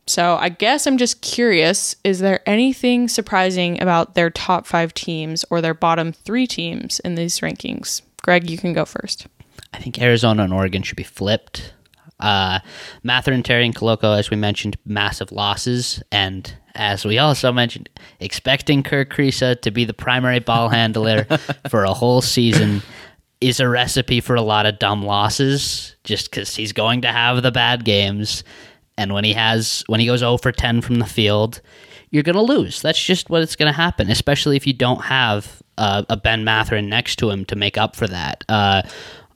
[0.07, 5.45] So I guess I'm just curious is there anything surprising about their top five teams
[5.51, 8.03] or their bottom three teams in these rankings?
[8.23, 9.27] Greg, you can go first.
[9.73, 11.75] I think Arizona and Oregon should be flipped.
[12.21, 12.61] Uh,
[13.03, 16.03] Mather and Terry and Koloko, as we mentioned, massive losses.
[16.13, 17.89] And as we also mentioned,
[18.21, 21.25] expecting Kerr Kriisa to be the primary ball handler
[21.69, 22.83] for a whole season
[23.41, 27.43] is a recipe for a lot of dumb losses just because he's going to have
[27.43, 28.45] the bad games
[28.97, 31.61] and when he has when he goes 0 for 10 from the field,
[32.11, 32.81] you're going to lose.
[32.81, 36.45] That's just what it's going to happen, especially if you don't have uh, a Ben
[36.45, 38.45] Mathurin next to him to make up for that.
[38.49, 38.83] Uh,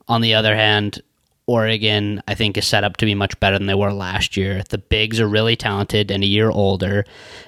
[0.07, 1.01] on the other hand,
[1.49, 4.61] Oregon, I think, is set up to be much better than they were last year.
[4.69, 7.05] The bigs are really talented and a year older.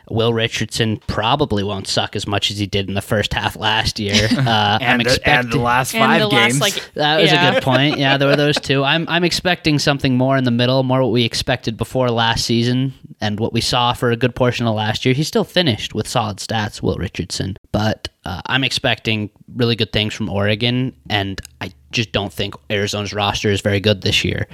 [0.10, 4.00] Will Richardson probably won't suck as much as he did in the first half last
[4.00, 4.28] year.
[4.42, 6.60] Uh, and, I'm the, expecting and the last And five the games.
[6.60, 7.50] last, like, that was yeah.
[7.50, 8.00] a good point.
[8.00, 8.84] Yeah, there were those two.
[8.84, 12.94] I'm I'm expecting something more in the middle, more what we expected before last season
[13.22, 15.14] and what we saw for a good portion of last year.
[15.14, 20.14] He still finished with solid stats, Will Richardson, but uh, I'm expecting really good things
[20.14, 24.47] from Oregon, and I just don't think Arizona's roster is very good this year.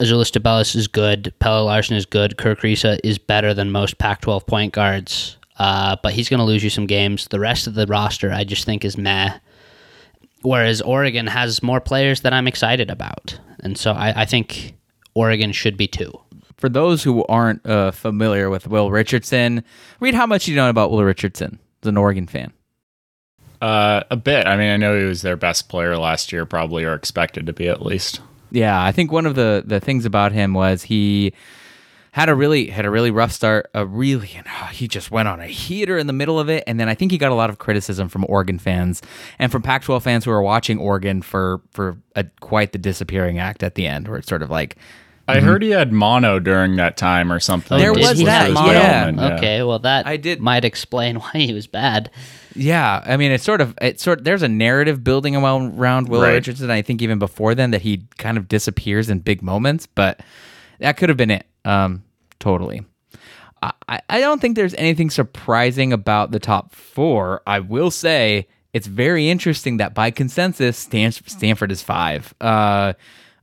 [0.00, 1.32] Azuolas Tubelis is good.
[1.40, 2.38] Pelle Larsson is good.
[2.38, 6.62] Kerr Kriisa is better than most Pac-12 point guards, uh, but he's going to lose
[6.62, 7.26] you some games.
[7.28, 9.38] The rest of the roster, I just think, is meh
[10.42, 14.74] whereas Oregon has more players that I'm excited about, and so I, I think
[15.14, 16.12] Oregon should be two.
[16.56, 19.62] For those who aren't uh, familiar with Will Richardson,
[20.00, 22.52] read how much you know about Will Richardson as an Oregon fan.
[23.60, 24.46] Uh, a bit.
[24.46, 27.52] I mean, I know he was their best player last year, probably, or expected to
[27.52, 28.20] be at least.
[28.50, 31.34] Yeah, I think one of the the things about him was he
[32.12, 33.70] had a really had a really rough start.
[33.74, 34.40] A really
[34.72, 37.12] he just went on a heater in the middle of it, and then I think
[37.12, 39.02] he got a lot of criticism from Oregon fans
[39.38, 43.62] and from Pac-12 fans who were watching Oregon for for a, quite the disappearing act
[43.62, 44.76] at the end, where it's sort of like
[45.28, 47.78] I heard he had mono during that time or something.
[47.78, 48.72] There did was that, have mono.
[48.72, 49.36] Yeah.
[49.36, 52.10] Okay, well that I did- might explain why he was bad.
[52.54, 54.24] Yeah, I mean, it's sort of it's sort.
[54.24, 56.32] There's a narrative building around Will Right.
[56.32, 56.70] Richardson.
[56.70, 60.20] I think even before then that he kind of disappears in big moments, but
[60.80, 61.46] that could have been it.
[61.64, 62.02] Um,
[62.40, 62.84] totally.
[63.62, 67.42] I I don't think there's anything surprising about the top four.
[67.46, 72.34] I will say it's very interesting that by consensus, Stan- Stanford is five.
[72.40, 72.92] Uh,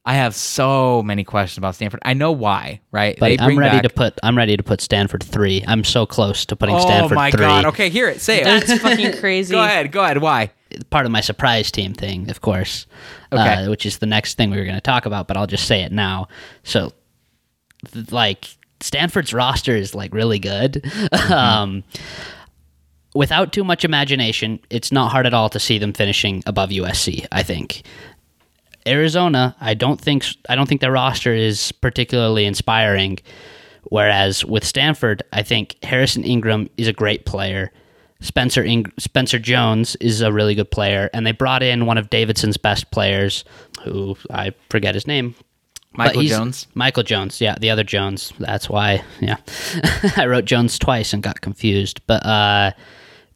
[0.08, 2.00] I have so many questions about Stanford.
[2.06, 3.18] I know why, right?
[3.20, 5.64] But I'm ready back- to put I'm ready to put Stanford three.
[5.68, 7.40] I'm so close to putting Oh Stanford my three.
[7.40, 7.66] god!
[7.66, 8.22] Okay, hear it.
[8.22, 8.44] Say it.
[8.44, 9.54] That's fucking crazy.
[9.54, 9.92] go ahead.
[9.92, 10.20] Go ahead.
[10.20, 10.52] Why?
[10.92, 12.86] Part of my surprise team thing, of course.
[13.32, 13.66] Okay.
[13.66, 15.68] Uh, which is the next thing we were going to talk about, but I'll just
[15.68, 16.28] say it now.
[16.64, 16.92] So,
[17.92, 18.48] th- like
[18.82, 20.74] Stanford's roster is like really good.
[20.84, 21.34] Mm-hmm.
[21.34, 21.84] um,
[23.16, 27.26] without too much imagination, it's not hard at all to see them finishing above USC.
[27.32, 27.84] I think.
[28.88, 33.20] Arizona, I don't think I don't think their roster is particularly inspiring.
[33.90, 37.72] Whereas with Stanford, I think Harrison Ingram is a great player.
[38.20, 42.10] Spencer Ing- Spencer Jones is a really good player, and they brought in one of
[42.10, 43.44] Davidson's best players,
[43.84, 45.36] who I forget his name.
[45.94, 46.68] Michael Jones?
[46.74, 48.34] Michael Jones, yeah, the other Jones.
[48.40, 49.38] That's why, yeah,
[50.18, 52.02] I wrote Jones twice and got confused.
[52.08, 52.72] But uh,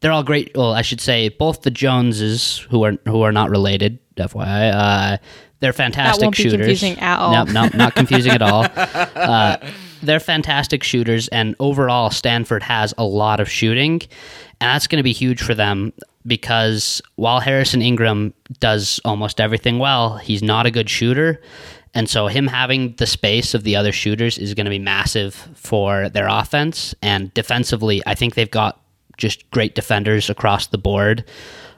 [0.02, 0.52] they're all great.
[0.56, 5.18] Well, I should say both the Joneses, who are who are not related, FYI, uh,
[5.60, 6.58] they're fantastic that won't be shooters.
[6.60, 7.34] confusing at all.
[7.34, 8.66] No, no, not confusing at all.
[9.20, 9.58] Uh,
[10.02, 14.02] they're fantastic shooters, and overall, Stanford has a lot of shooting,
[14.62, 15.92] and that's going to be huge for them
[16.26, 21.42] because while Harrison Ingram does almost everything well, he's not a good shooter.
[21.94, 25.36] And so, him having the space of the other shooters is going to be massive
[25.56, 26.96] for their offense.
[27.02, 28.80] And defensively, I think they've got
[29.20, 31.24] just great defenders across the board.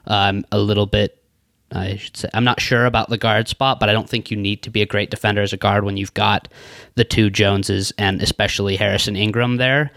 [0.06, 1.22] Um, a little bit,
[1.70, 4.36] I should say, I'm not sure about the guard spot, but I don't think you
[4.36, 6.48] need to be a great defender as a guard when you've got
[6.94, 9.92] the two Joneses and especially Harrison Ingram there.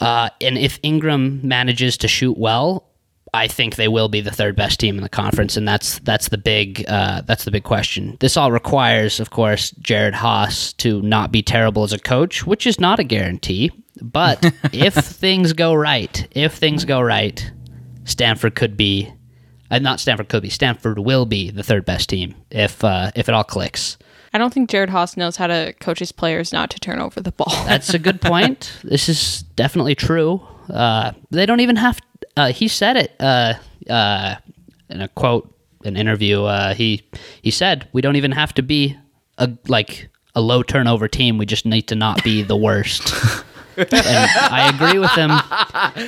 [0.00, 2.86] Uh, and if Ingram manages to shoot well,
[3.34, 6.28] I think they will be the third best team in the conference, and that's that's
[6.28, 8.16] the big uh, that's the big question.
[8.20, 12.66] This all requires, of course, Jerod Haase to not be terrible as a coach, which
[12.66, 13.70] is not a guarantee.
[14.00, 17.50] But if things go right, if things go right,
[18.04, 19.12] Stanford could be,
[19.70, 23.28] uh, not Stanford could be, Stanford will be the third best team if uh, if
[23.28, 23.98] it all clicks.
[24.32, 27.20] I don't think Jerod Haase knows how to coach his players not to turn over
[27.20, 27.64] the ball.
[27.64, 28.78] That's a good point.
[28.84, 30.46] this is definitely true.
[30.68, 31.98] Uh, they don't even have.
[32.38, 33.54] Uh, he said it uh,
[33.90, 34.36] uh,
[34.88, 35.52] in a quote,
[35.84, 36.44] an interview.
[36.44, 37.02] Uh, he
[37.42, 38.96] he said, "We don't even have to be
[39.38, 41.36] a like a low turnover team.
[41.36, 43.12] We just need to not be the worst."
[43.76, 45.30] and I agree with him.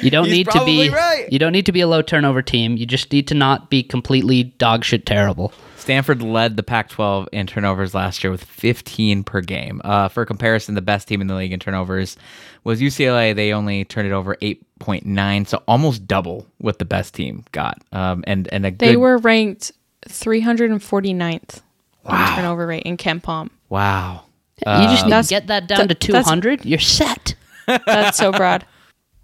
[0.02, 0.88] You don't He's need to be.
[0.88, 1.30] right.
[1.32, 2.76] You don't need to be a low turnover team.
[2.76, 5.52] You just need to not be completely dog shit terrible.
[5.76, 9.80] Stanford led the Pac 12 in turnovers last year with 15 per game.
[9.82, 12.16] Uh, for comparison, the best team in the league in turnovers
[12.64, 13.35] was UCLA.
[13.35, 17.79] They only turned it over 8.9, so almost double what the best team got.
[17.92, 19.73] Um, and, and a They good, were ranked
[20.09, 21.61] 349th
[22.09, 23.51] in turnover rate in KenPom.
[23.68, 24.25] wow.
[24.59, 26.64] you just need to get that down that- to 200.
[26.64, 27.35] You're set.
[27.66, 28.66] That's so broad.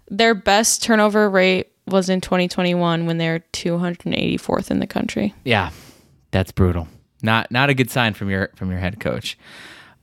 [0.09, 5.33] Their best turnover rate was in 2021 when they're 284th in the country.
[5.43, 5.71] Yeah,
[6.31, 6.87] that's brutal.
[7.23, 9.37] Not not a good sign from your from your head coach.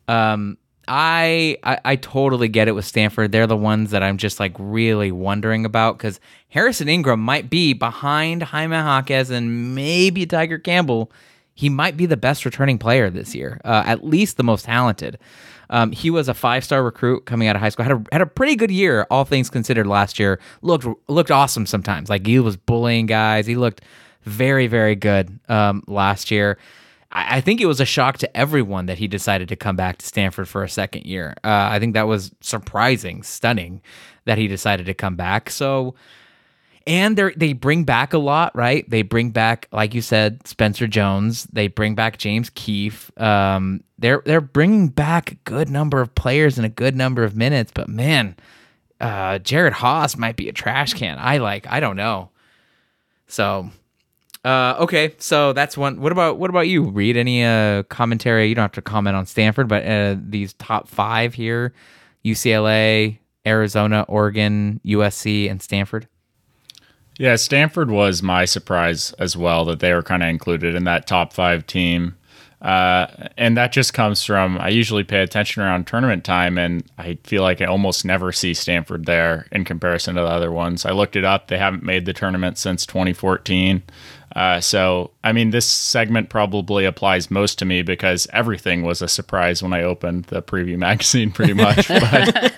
[0.08, 3.32] Um, I, I I totally get it with Stanford.
[3.32, 7.72] They're the ones that I'm just like really wondering about because Harrison Ingram might be
[7.72, 11.10] behind Jaime Jaquez and maybe Tiger Campbell.
[11.54, 15.18] He might be the best returning player this year, uh, at least the most talented.
[15.70, 17.84] Um, he was a five star recruit coming out of high school.
[17.84, 19.86] had a had a pretty good year, all things considered.
[19.86, 21.66] Last year looked looked awesome.
[21.66, 23.46] Sometimes like he was bullying guys.
[23.46, 23.82] He looked
[24.24, 26.58] very very good um, last year.
[27.14, 29.98] I, I think it was a shock to everyone that he decided to come back
[29.98, 31.34] to Stanford for a second year.
[31.44, 33.80] Uh, I think that was surprising, stunning
[34.26, 35.50] that he decided to come back.
[35.50, 35.94] So
[36.86, 38.88] and they they bring back a lot, right?
[38.88, 41.44] They bring back, like you said, Spencer Jones.
[41.44, 43.10] They bring back James Keefe.
[43.20, 47.36] Um, they're they're bringing back a good number of players and a good number of
[47.36, 47.72] minutes.
[47.74, 48.36] But man,
[49.00, 51.16] uh, Jerod Haase might be a trash can.
[51.18, 51.66] I like.
[51.66, 52.30] I don't know.
[53.26, 53.70] So,
[54.44, 55.14] uh, okay.
[55.18, 56.00] So that's one.
[56.00, 56.84] What about what about you?
[56.84, 58.48] Read any uh commentary?
[58.48, 61.72] You don't have to comment on Stanford, but uh, these top five here:
[62.24, 66.08] UCLA, Arizona, Oregon, USC, and Stanford.
[67.18, 71.06] Yeah, Stanford was my surprise as well that they were kind of included in that
[71.06, 72.16] top five team.
[72.64, 77.18] Uh, and that just comes from I usually pay attention around tournament time, and I
[77.22, 80.86] feel like I almost never see Stanford there in comparison to the other ones.
[80.86, 83.82] I looked it up; they haven't made the tournament since 2014.
[84.34, 89.08] Uh, so, I mean, this segment probably applies most to me because everything was a
[89.08, 91.86] surprise when I opened the preview magazine, pretty much.
[91.86, 92.54] but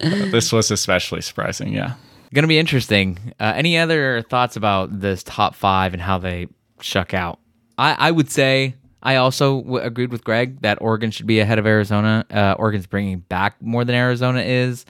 [0.02, 1.72] this was especially surprising.
[1.72, 1.94] Yeah.
[2.34, 3.32] Gonna be interesting.
[3.40, 6.48] Uh, any other thoughts about this top five and how they
[6.80, 7.38] shuck out?
[7.78, 11.58] I, I would say I also w- agreed with Greg that Oregon should be ahead
[11.58, 12.24] of Arizona.
[12.30, 14.86] Uh, Oregon's bringing back more than Arizona is.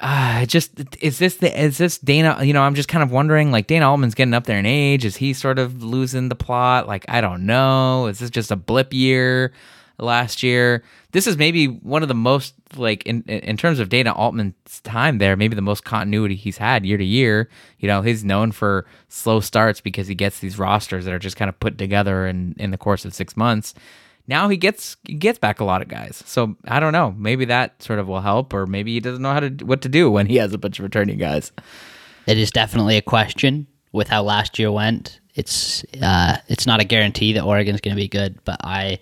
[0.00, 0.72] Uh, just
[1.02, 2.42] is this the is this Dana?
[2.42, 3.52] You know, I'm just kind of wondering.
[3.52, 5.04] Like Dana Altman's getting up there in age.
[5.04, 6.88] Is he sort of losing the plot?
[6.88, 8.06] Like I don't know.
[8.06, 9.52] Is this just a blip year?
[9.98, 14.12] Last year, this is maybe one of the most like in in terms of Dana
[14.12, 17.48] Altman's time there, maybe the most continuity he's had year to year.
[17.78, 21.36] You know, he's known for slow starts because he gets these rosters that are just
[21.36, 23.74] kind of put together in in the course of six months
[24.30, 26.22] now he gets he gets back a lot of guys.
[26.24, 27.14] So I don't know.
[27.18, 29.88] Maybe that sort of will help, or maybe he doesn't know how to what to
[29.88, 31.52] do when he has a bunch of returning guys.
[32.26, 35.20] It is definitely a question with how last year went.
[35.34, 39.00] It's uh, it's not a guarantee that Oregon's going to be good, but I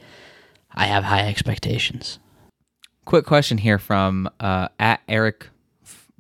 [0.79, 2.21] I have high expectations.
[3.05, 5.49] Quick question here from uh, at Eric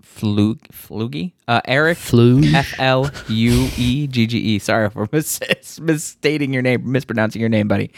[0.02, 1.32] Flug Flugy.
[1.46, 2.42] Uh, Eric Flu.
[2.42, 4.58] F L U E G G E.
[4.58, 5.38] Sorry for mis-
[5.80, 7.92] misstating your name, mispronouncing your name, buddy.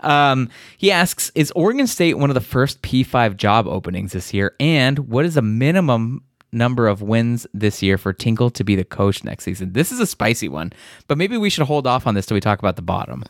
[0.00, 0.48] Um,
[0.78, 4.54] he asks Is Oregon State one of the first P5 job openings this year?
[4.58, 8.84] And what is the minimum number of wins this year for Tinkle to be the
[8.84, 9.74] coach next season?
[9.74, 10.72] This is a spicy one,
[11.08, 13.22] but maybe we should hold off on this till we talk about the bottom.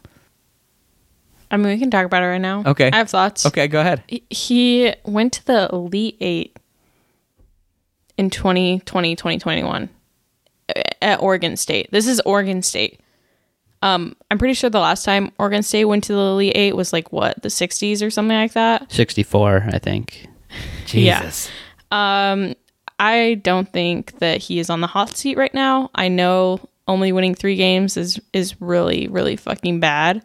[1.50, 2.62] I mean, we can talk about it right now.
[2.66, 2.90] Okay.
[2.92, 3.46] I have thoughts.
[3.46, 4.02] Okay, go ahead.
[4.08, 6.56] He- He went to the Elite Eight
[8.18, 9.88] in 2020, 2021
[11.00, 11.88] at Oregon State.
[11.92, 13.00] This is Oregon State.
[13.82, 16.92] Um, I'm pretty sure the last time Oregon State went to the Elite Eight was
[16.92, 18.90] like what, the 60s or something like that.
[18.90, 20.26] 64, I think.
[20.92, 21.20] Yeah.
[21.20, 21.50] Jesus.
[22.98, 25.90] I don't think that he is on the hot seat right now.
[25.94, 30.24] I know only winning three games is is really really fucking bad,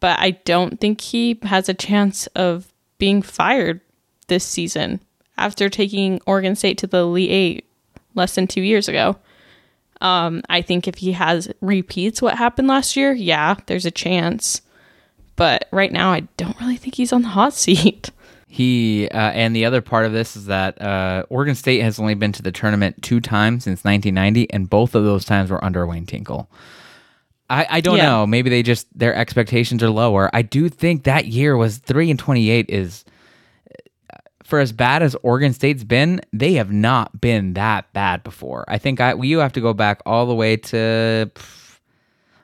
[0.00, 3.80] but I don't think he has a chance of being fired
[4.28, 5.00] this season
[5.36, 7.70] after taking Oregon State to the Elite Eight
[8.14, 9.16] less than two years ago.
[10.00, 14.62] Um, I think if he has repeats what happened last year, yeah, there's a chance.
[15.36, 18.10] But right now, I don't really think he's on the hot seat.
[18.50, 22.14] He uh, and the other part of this is that uh, Oregon State has only
[22.14, 25.86] been to the tournament two times since 1990, and both of those times were under
[25.86, 26.50] Wayne Tinkle.
[27.50, 28.06] I, I don't Yeah.
[28.10, 28.26] know.
[28.26, 30.28] Maybe they just their expectations are lower.
[30.34, 33.04] I do think that year was three and 28 is
[34.44, 38.64] for as bad as Oregon State's been, they have not been that bad before.
[38.68, 41.30] I think I you have to go back all the way to.
[41.34, 41.78] pff,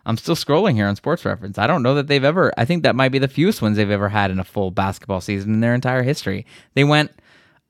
[0.07, 1.57] I'm still scrolling here on Sports Reference.
[1.57, 2.53] I don't know that they've ever.
[2.59, 5.23] I think that might be the fewest ones they've ever had in a full basketball
[5.23, 6.45] season in their entire history.
[6.75, 7.11] They went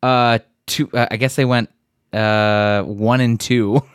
[0.02, 0.90] uh two.
[0.92, 1.70] Uh, I guess they went
[2.12, 3.82] uh one and two.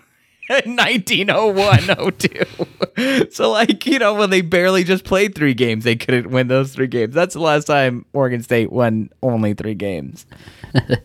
[0.66, 3.28] 1901 02.
[3.32, 6.74] so like, you know, when they barely just played 3 games, they couldn't win those
[6.74, 7.14] 3 games.
[7.14, 10.26] That's the last time Oregon State won only 3 games.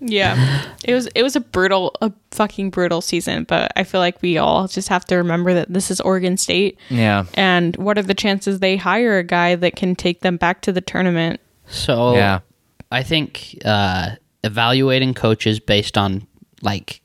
[0.01, 0.63] Yeah.
[0.85, 4.37] it was it was a brutal a fucking brutal season, but I feel like we
[4.37, 7.25] all just have to remember that this is Oregon State Yeah.
[7.35, 10.73] and what are the chances they hire a guy that can take them back to
[10.73, 11.41] the tournament?
[11.67, 12.41] So Yeah.
[12.93, 14.11] I think uh,
[14.43, 16.27] evaluating coaches based on
[16.61, 17.01] like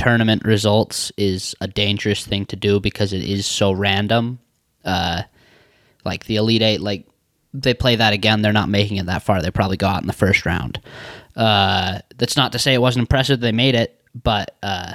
[0.00, 4.38] tournament results is a dangerous thing to do because it is so random.
[4.82, 5.22] Uh,
[6.06, 7.06] like the Elite Eight, like
[7.52, 9.42] they play that again, they're not making it that far.
[9.42, 10.80] They probably go out in the first round.
[11.36, 13.40] Uh, that's not to say it wasn't impressive.
[13.40, 14.94] They made it, but uh,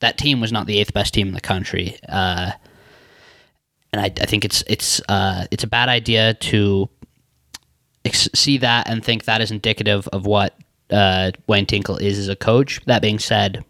[0.00, 1.96] that team was not the eighth best team in the country.
[2.08, 2.50] Uh,
[3.92, 6.88] and I, I think it's it's uh, it's a bad idea to
[8.04, 10.58] ex- see that and think that is indicative of what
[10.90, 12.80] uh, Wayne Tinkle is as a coach.
[12.86, 13.64] That being said,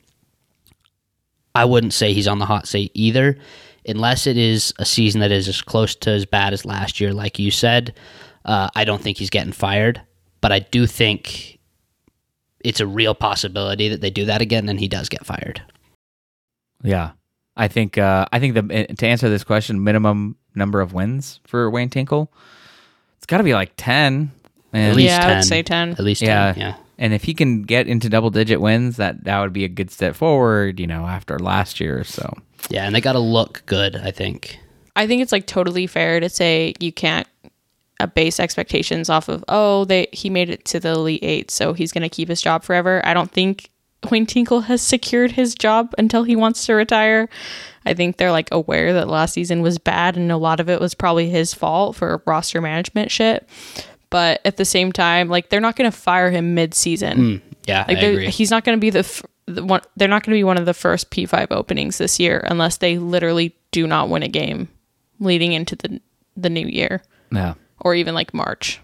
[1.60, 3.38] I wouldn't say he's on the hot seat either,
[3.86, 7.12] unless it is a season that is as close to as bad as last year,
[7.12, 7.94] like you said.
[8.44, 10.00] Uh, I don't think he's getting fired,
[10.40, 11.58] but I do think
[12.64, 15.62] it's a real possibility that they do that again and he does get fired.
[16.82, 17.10] Yeah.
[17.56, 18.62] I think uh I think the
[18.96, 22.32] to answer this question, minimum number of wins for Wayne Tinkle,
[23.18, 24.30] it's got to be like 10.
[24.72, 25.36] And At least Yeah, I 10.
[25.36, 25.90] would say 10.
[25.92, 26.52] At least Yeah.
[26.52, 26.76] 10, yeah.
[27.00, 29.90] And if he can get into double digit wins, that that would be a good
[29.90, 32.04] step forward, you know, after last year.
[32.04, 32.36] So
[32.68, 34.60] Yeah, and they got to look good, I think.
[34.94, 37.26] I think it's like totally fair to say you can't
[38.00, 41.72] uh, base expectations off of oh they he made it to the elite eight so
[41.74, 43.00] he's going to keep his job forever.
[43.04, 43.70] I don't think
[44.10, 47.28] Wayne Tinkle has secured his job until he wants to retire.
[47.86, 50.80] I think they're like aware that last season was bad and a lot of it
[50.80, 53.48] was probably his fault for roster management shit.
[54.10, 57.18] But at the same time, like they're not going to fire him mid-season.
[57.18, 58.30] Mm, yeah, Like I they're- agree.
[58.30, 59.80] he's not going to be the, f- the one.
[59.96, 62.78] They're not going to be one of the first P five openings this year unless
[62.78, 64.68] they literally do not win a game
[65.20, 66.00] leading into the
[66.36, 68.80] the new year yeah, or even like March.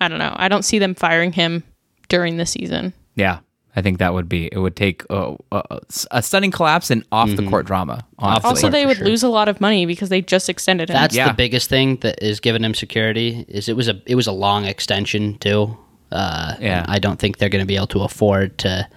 [0.00, 0.34] I don't know.
[0.36, 1.62] I don't see them firing him
[2.08, 2.92] during the season.
[3.14, 3.38] yeah,
[3.76, 4.58] I think that would be it.
[4.58, 8.06] Would take uh, uh, a stunning collapse and off the court drama.
[8.18, 8.48] Honestly.
[8.48, 9.06] Also, they would sure.
[9.06, 10.94] lose a lot of money because they just extended him.
[10.94, 11.28] That's Yeah.
[11.28, 13.44] the biggest thing that is giving him security.
[13.48, 15.76] Is it was a it was a long extension too.
[16.10, 16.86] Uh, Yeah.
[16.88, 18.88] I don't think they're going to be able to afford to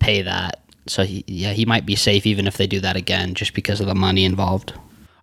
[0.00, 0.60] pay that.
[0.86, 3.80] So he, yeah, he might be safe even if they do that again, just because
[3.80, 4.72] of the money involved.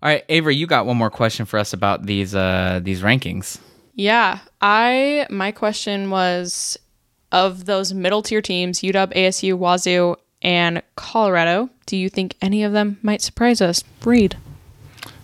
[0.01, 3.59] All right, Avery, you got one more question for us about these uh these rankings.
[3.93, 6.77] Yeah, I my question was
[7.31, 11.69] of those middle tier teams, UW, ASU, Wazoo, and Colorado.
[11.85, 13.83] Do you think any of them might surprise us?
[14.03, 14.37] Read.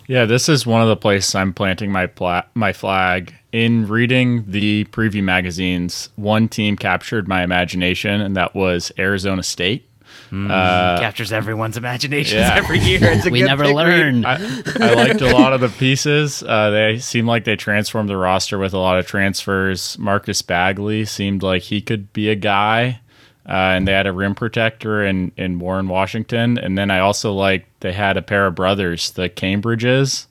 [0.08, 3.34] Yeah, this is one of the places I'm planting my pla- my flag.
[3.52, 9.88] In reading the preview magazines, one team captured my imagination, and that was Arizona State.
[10.34, 12.56] Captures everyone's imaginations yeah.
[12.56, 13.00] every year.
[13.04, 14.26] It's a we good never pick, learn.
[14.26, 14.36] I,
[14.80, 16.42] I liked a lot of the pieces.
[16.42, 19.98] Uh, they seemed like they transformed the roster with a lot of transfers.
[20.00, 23.00] Marcus Bagley seemed like he could be a guy,
[23.48, 26.58] uh, and they had a rim protector in, in Warren Washington.
[26.58, 30.26] And then I also like they had a pair of brothers, the Cambridges.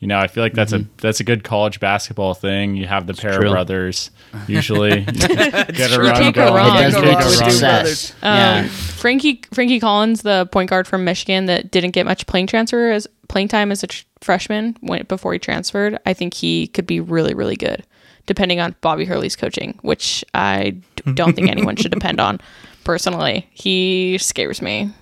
[0.00, 2.76] You know, I feel like that's a that's a good college basketball thing.
[2.76, 3.48] You have the pair true.
[3.48, 4.12] of brothers
[4.46, 5.04] usually.
[5.04, 6.06] Get a true.
[6.06, 6.54] run go going.
[6.54, 6.76] wrong.
[6.76, 8.14] it does go wrong to success.
[8.22, 8.60] yeah.
[8.62, 12.92] Um, Frankie Frankie Collins, the point guard from Michigan that didn't get much playing transfer
[12.92, 15.98] as playing time as a tr- freshman when, before he transferred.
[16.06, 17.84] I think he could be really really good,
[18.26, 22.40] depending on Bobby Hurley's coaching, which I d- don't think anyone should depend on.
[22.84, 24.92] Personally, he scares me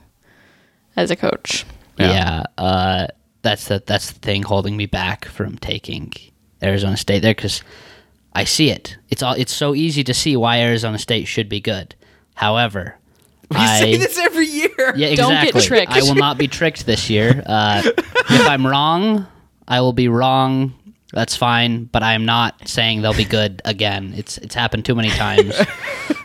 [0.96, 1.66] as a coach.
[1.98, 3.06] Yeah, uh,
[3.46, 6.12] that's the that's the thing holding me back from taking
[6.62, 7.62] Arizona State there because
[8.32, 8.98] I see it.
[9.08, 11.94] It's all it's so easy to see why Arizona State should be good.
[12.34, 12.96] However,
[13.50, 14.94] You I say this every year.
[14.96, 15.92] yeah Don't get tricked.
[15.92, 17.42] I will not be tricked this year.
[17.46, 19.26] Uh, if I'm wrong,
[19.68, 20.74] I will be wrong.
[21.16, 24.12] That's fine, but I am not saying they'll be good again.
[24.14, 25.56] It's it's happened too many times.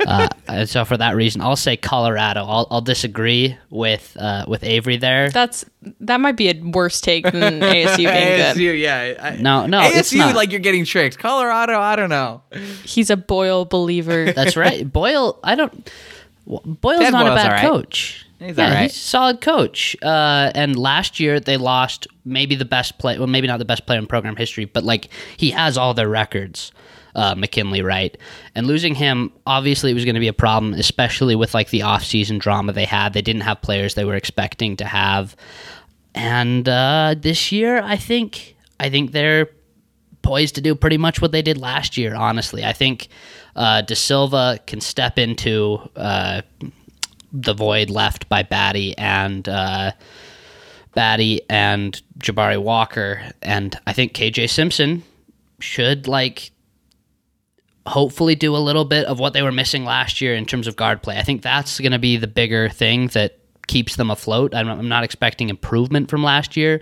[0.07, 2.43] Uh, and so for that reason, I'll say Colorado.
[2.43, 5.29] I'll, I'll disagree with uh, with Avery there.
[5.29, 5.63] That's
[5.99, 8.57] that might be a worse take than ASU being good.
[8.57, 9.13] ASU, yeah.
[9.21, 10.35] I- No, no, ASU, it's not.
[10.35, 11.19] like you're getting tricked.
[11.19, 12.41] Colorado, I don't know.
[12.83, 14.31] He's a Boyle believer.
[14.33, 14.91] That's right.
[14.91, 15.91] Boyle, I don't.
[16.47, 17.61] Boyle's Ted not Boyle's a bad all right.
[17.61, 18.25] coach.
[18.41, 18.81] He's yeah, all right.
[18.83, 19.95] he's a solid coach.
[20.01, 23.17] Uh, and last year they lost maybe the best play.
[23.17, 26.09] Well, maybe not the best player in program history, but like he has all their
[26.09, 26.71] records.
[27.13, 28.17] Uh, McKinley, right?
[28.55, 32.37] And losing him obviously was going to be a problem, especially with like the off-season
[32.37, 33.11] drama they had.
[33.11, 35.35] They didn't have players they were expecting to have,
[36.15, 39.49] and uh, this year I think I think they're
[40.21, 42.15] poised to do pretty much what they did last year.
[42.15, 43.09] Honestly, I think
[43.57, 46.43] uh, De Silva can step into uh,
[47.31, 49.91] the void left by Battey and uh,
[50.95, 55.03] Battey and Jabari Walker, and I think KJ Simpson
[55.59, 56.51] should like
[57.87, 60.75] hopefully do a little bit of what they were missing last year in terms of
[60.75, 61.17] guard play.
[61.17, 64.53] I think that's going to be the bigger thing that keeps them afloat.
[64.53, 66.81] I'm, I'm not expecting improvement from last year,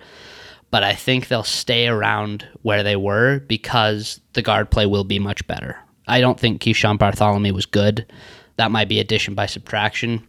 [0.72, 5.20] but I think they'll stay around where they were because the guard play will be
[5.20, 5.78] much better.
[6.08, 8.12] I don't think Keeshawn Barthelemy was good.
[8.60, 10.22] That might be addition by subtraction.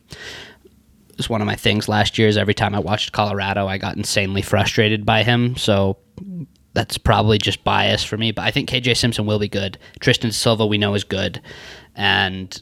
[1.09, 3.77] It was one of my things last year is every time I watched Colorado, I
[3.77, 5.57] got insanely frustrated by him.
[5.57, 5.97] So
[6.73, 8.31] that's probably just bias for me.
[8.31, 9.79] But I think KJ Simpson will be good.
[9.99, 11.43] Tristan Silva, we know, is good.
[11.97, 12.57] And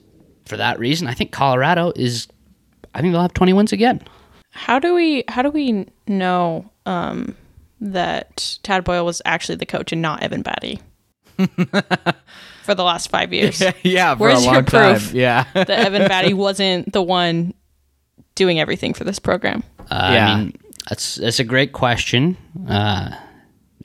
[0.46, 2.28] for that reason, I think Colorado is,
[2.94, 4.02] I think they'll have 20 wins again.
[4.52, 7.36] How do we how do we know um,
[7.82, 10.80] that Tad Boyle was actually the coach and not Evan Battey
[12.68, 13.62] for the last five years?
[13.82, 14.94] yeah, for Where's a your long time.
[14.96, 15.14] proof?
[15.14, 15.44] Yeah.
[15.54, 17.54] that Evan Battey wasn't the one
[18.34, 19.64] doing everything for this program.
[19.90, 20.28] Uh, Yeah.
[20.34, 20.52] I mean,
[20.88, 22.36] that's, that's a great question.
[22.68, 23.10] Uh,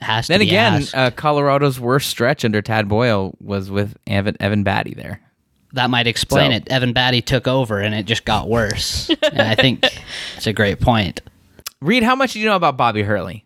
[0.02, 0.94] has to then be again, asked.
[0.94, 5.20] uh, Colorado's worst stretch under Tad Boyle was with Evan, Evan Battey there.
[5.72, 6.70] that might explain so- it.
[6.70, 9.08] Evan Battey took over and it just got worse.
[9.08, 9.82] and I think
[10.36, 11.22] it's a great point.
[11.80, 13.43] Reed, how much do you know about Bobby Hurley?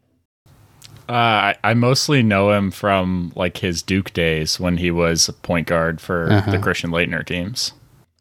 [1.09, 5.33] Uh, I, I mostly know him from like his Duke days when he was a
[5.33, 7.73] point guard for the Christian Laettner teams.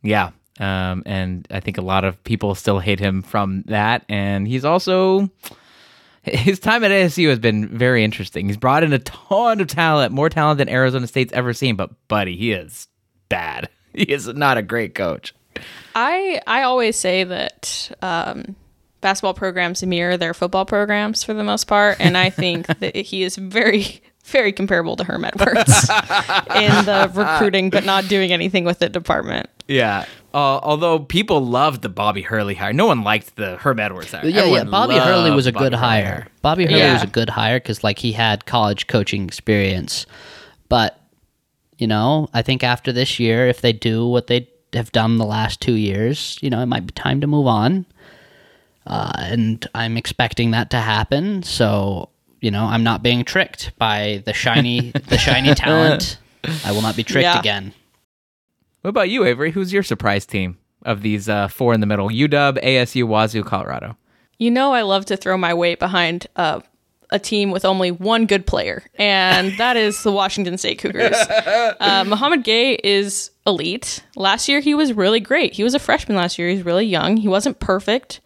[0.01, 0.31] Yeah.
[0.59, 4.05] Um, and I think a lot of people still hate him from that.
[4.09, 5.29] And he's also
[6.23, 8.47] his time at ASU has been very interesting.
[8.47, 11.75] He's brought in a ton of talent, more talent than Arizona State's ever seen.
[11.75, 12.87] But buddy, he is
[13.29, 13.69] bad.
[13.93, 15.33] He is not a great coach.
[15.95, 18.55] I I always say that um,
[19.01, 23.23] basketball programs mirror their football programs for the most part, and I think that he
[23.23, 28.79] is very very comparable to Herm Edwards in the recruiting, but not doing anything with
[28.79, 29.49] the department.
[29.69, 30.03] Yeah.
[30.33, 34.25] Uh, although people loved the Bobby Hurley hire, no one liked the Herm Edwards hire.
[34.25, 34.63] Yeah, yeah.
[34.65, 36.27] Bobby Hurley was a Bobby good Hurley hire.
[36.41, 36.93] Bobby Hurley Yeah.
[36.93, 40.05] was a good hire because like he had college coaching experience.
[40.67, 40.99] But
[41.77, 45.25] you know, I think after this year, if they do what they have done the
[45.25, 47.85] last two years, you know, it might be time to move on.
[48.87, 51.43] Uh, and I'm expecting that to happen.
[51.43, 52.09] So
[52.39, 56.17] you know, I'm not being tricked by the shiny, the shiny talent.
[56.63, 57.39] I will not be tricked Yeah.
[57.39, 57.73] again.
[58.81, 59.51] What about you, Avery?
[59.51, 62.09] Who's your surprise team of these uh, four in the middle?
[62.09, 63.97] UW, ASU, Wazoo, Colorado.
[64.37, 66.61] You know, I love to throw my weight behind uh,
[67.09, 71.17] a team with only one good player, and that is the Washington State Cougars.
[71.79, 74.03] Uh, Mouhamed Gueye is elite.
[74.15, 75.53] Last year, he was really great.
[75.53, 76.49] He was a freshman last year.
[76.49, 77.17] He's really young.
[77.17, 78.19] He wasn't perfect,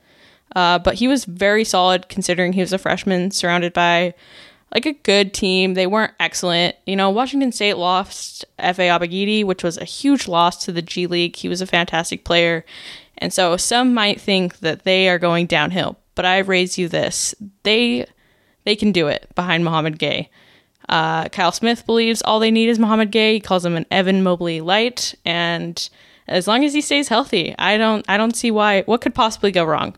[0.56, 4.14] uh, but he was very solid considering he was a freshman surrounded by
[4.74, 5.74] like a good team.
[5.74, 6.76] They weren't excellent.
[6.86, 11.08] You know, Washington State lost Efe Abogidi, which was a huge loss to the G
[11.08, 11.36] League.
[11.36, 12.66] He was a fantastic player.
[13.18, 17.36] And so some might think that they are going downhill, but I raise you this.
[17.64, 18.08] They
[18.64, 20.30] they can do it behind Mouhamed Gueye.
[20.90, 23.34] Uh, Kyle Smith believes all they need is Mouhamed Gueye.
[23.34, 25.90] He calls him an Evan Mobley light, and
[26.28, 29.52] as long as he stays healthy, I don't I don't see why what could possibly
[29.52, 29.96] go wrong,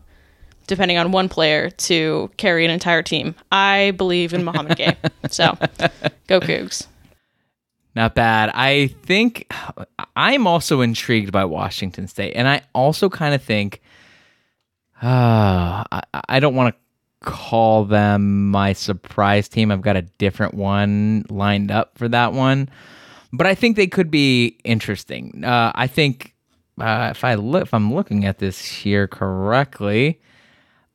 [0.66, 3.34] depending on one player to carry an entire team.
[3.52, 4.96] I believe in Mouhamed Gueye,
[5.30, 5.56] so
[6.26, 6.86] go Cougs.
[7.94, 8.50] Not bad.
[8.54, 9.52] I think
[10.16, 13.80] I'm also intrigued by Washington State, and I also kind of think,
[15.00, 19.70] uh, I, I don't want to call them my surprise team.
[19.70, 22.68] I've got a different one lined up for that one,
[23.32, 25.44] but I think they could be interesting.
[25.44, 26.34] Uh, I think
[26.80, 30.20] uh, if I look, if I'm looking at this here correctly,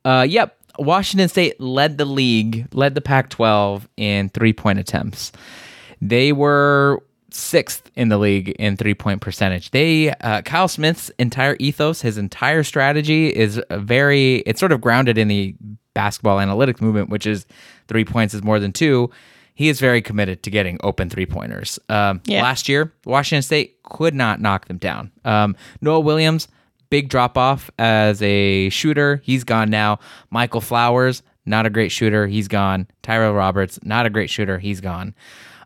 [0.04, 5.32] uh, yep, Washington State led the league, led the Pac-12 in three-point attempts.
[6.00, 9.70] They were sixth in the league in three point percentage.
[9.70, 14.36] They uh, Kyle Smith's entire ethos, his entire strategy is a very.
[14.38, 15.54] It's sort of grounded in the
[15.94, 17.46] basketball analytics movement, which is
[17.88, 19.10] three points is more than two.
[19.54, 21.78] He is very committed to getting open three pointers.
[21.90, 22.42] Um, Yeah.
[22.42, 25.10] Last year, Washington State could not knock them down.
[25.26, 26.48] Um, Noah Williams,
[26.90, 29.22] big drop off as a shooter.
[29.24, 29.98] He's gone now.
[30.30, 32.26] Michael Flowers, not a great shooter.
[32.26, 32.86] He's gone.
[33.02, 34.58] Tyrell Roberts, not a great shooter.
[34.58, 35.14] He's gone.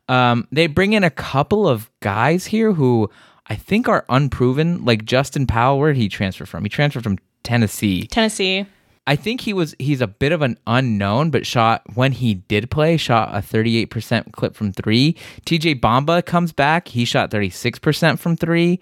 [0.08, 3.10] Um, they bring in a couple of guys here who
[3.46, 5.78] I think are unproven, like Justin Powell.
[5.78, 6.62] Where did he transfer from?
[6.64, 8.06] He transferred from Tennessee.
[8.06, 8.66] Tennessee.
[9.06, 12.70] I think he was he's a bit of an unknown, but shot when he did
[12.70, 15.14] play, shot a 38% clip from three.
[15.44, 18.80] TJ Bamba comes back, he shot 36% from three.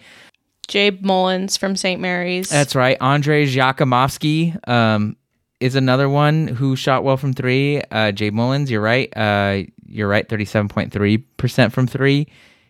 [0.68, 2.00] Jabe Mullins from St.
[2.00, 2.48] Mary's.
[2.48, 2.98] That's right.
[3.00, 5.16] Andrej Jakimovski um,
[5.60, 7.82] is another one who shot well from three.
[7.90, 9.14] Uh, Jay Mullins, you're right.
[9.16, 10.28] Uh, you're right.
[10.28, 12.28] Thirty-seven point three percent from three.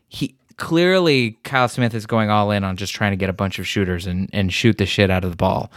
[0.09, 3.59] He clearly Kyle Smith is going all in on just trying to get a bunch
[3.59, 5.71] of shooters and, and shoot the shit out of the ball.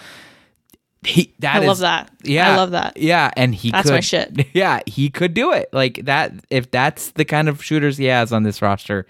[1.03, 2.11] He that I love that.
[2.23, 2.97] Yeah, I love that.
[2.97, 4.47] Yeah, and he That's could, my shit.
[4.53, 6.33] Yeah, he could do it like that.
[6.49, 9.05] If that's the kind of shooters he has on this roster,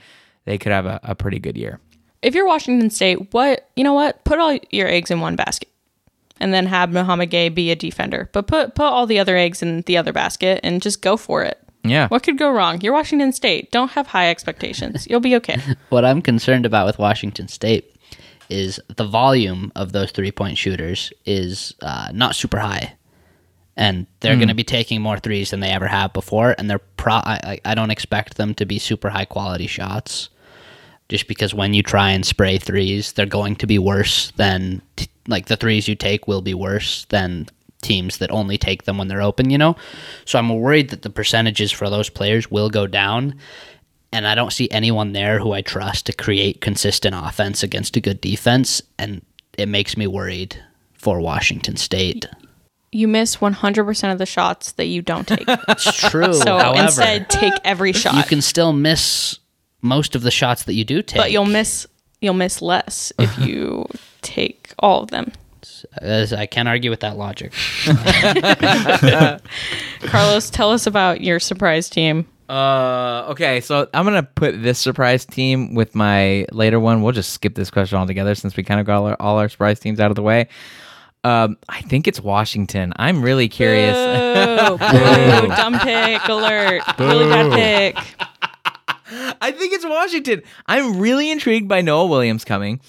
[0.45, 1.79] they could have a, a pretty good year.
[2.25, 4.23] If you're Washington State, what you know what?
[4.23, 5.69] Put all your eggs in one basket.
[6.39, 8.29] And then have Mouhamed Gueye be a defender.
[8.33, 11.43] But put put all the other eggs in the other basket and just go for
[11.43, 11.61] it.
[11.83, 12.07] Yeah.
[12.07, 12.81] What could go wrong?
[12.81, 13.71] You're Washington State.
[13.71, 15.07] Don't have high expectations.
[15.07, 15.61] You'll be okay.
[15.89, 17.95] What I'm concerned about with Washington State
[18.49, 22.95] is the volume of those three point shooters is uh, not super high,
[23.77, 26.55] and they're going to be taking more threes than they ever have before.
[26.57, 27.13] And they're pro.
[27.13, 30.29] I, I I don't expect them to be super high quality shots,
[31.09, 35.07] just because when you try and spray threes, they're going to be worse than t-
[35.27, 37.47] like the threes you take will be worse than
[37.81, 39.49] teams that only take them when they're open.
[39.49, 39.75] You know,
[40.25, 43.35] so I'm worried that the percentages for those players will go down
[44.15, 47.99] and I don't see anyone there who I trust to create consistent offense against a
[47.99, 49.21] good defense, and
[49.57, 50.57] it makes me worried
[50.93, 52.25] for Washington State.
[52.93, 55.43] You miss 100% of the shots that you don't take.
[55.67, 56.33] It's true.
[56.33, 58.15] So However, instead, take every shot.
[58.15, 59.37] you can still miss
[59.85, 61.21] most of the shots that you do take.
[61.21, 61.87] but you'll miss
[62.19, 63.87] you'll miss less if you
[64.21, 65.31] take all of them.
[66.01, 67.53] As I can't argue with that logic.
[70.09, 72.27] Carlos, tell us about your surprise team.
[72.47, 77.01] Uh, okay, so I'm gonna put this surprise team with my later one.
[77.01, 79.49] We'll just skip this question altogether since we kind of got all our, all our
[79.49, 80.47] surprise teams out of the way.
[81.23, 82.93] Um, I think it's Washington.
[82.97, 83.95] I'm really curious.
[83.95, 86.83] Boo, boo, dumb pick alert.
[86.99, 87.97] Really bad pick.
[89.11, 90.41] I think it's Washington.
[90.67, 92.79] I'm really intrigued by Noah Williams coming.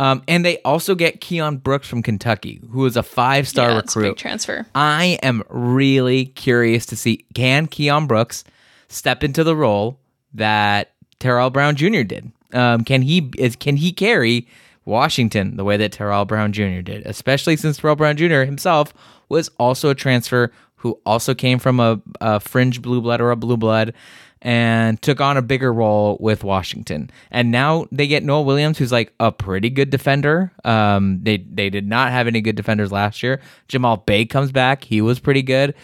[0.00, 3.78] Um, and they also get Keion Brooks from Kentucky, who is a five star Yeah,
[3.78, 4.16] a big recruit.
[4.18, 4.66] transfer.
[4.74, 8.44] I am really curious to see can Keion Brooks
[8.88, 10.00] step into the role
[10.32, 12.02] that Terrell Brown Jr.
[12.02, 12.32] did.
[12.52, 14.48] Um, can he is can he carry
[14.84, 16.80] Washington the way that Terrell Brown Jr.
[16.82, 17.06] did?
[17.06, 18.42] Especially since Terrell Brown Jr.
[18.42, 18.92] himself
[19.28, 23.36] was also a transfer who also came from a, a fringe blue blood or a
[23.36, 23.94] blue blood
[24.44, 27.10] and took on a bigger role with Washington.
[27.30, 30.52] And now they get Noah Williams, who's like a pretty good defender.
[30.64, 33.40] Um, they they did not have any good defenders last year.
[33.68, 35.74] Jamal Bey comes back; he was pretty good.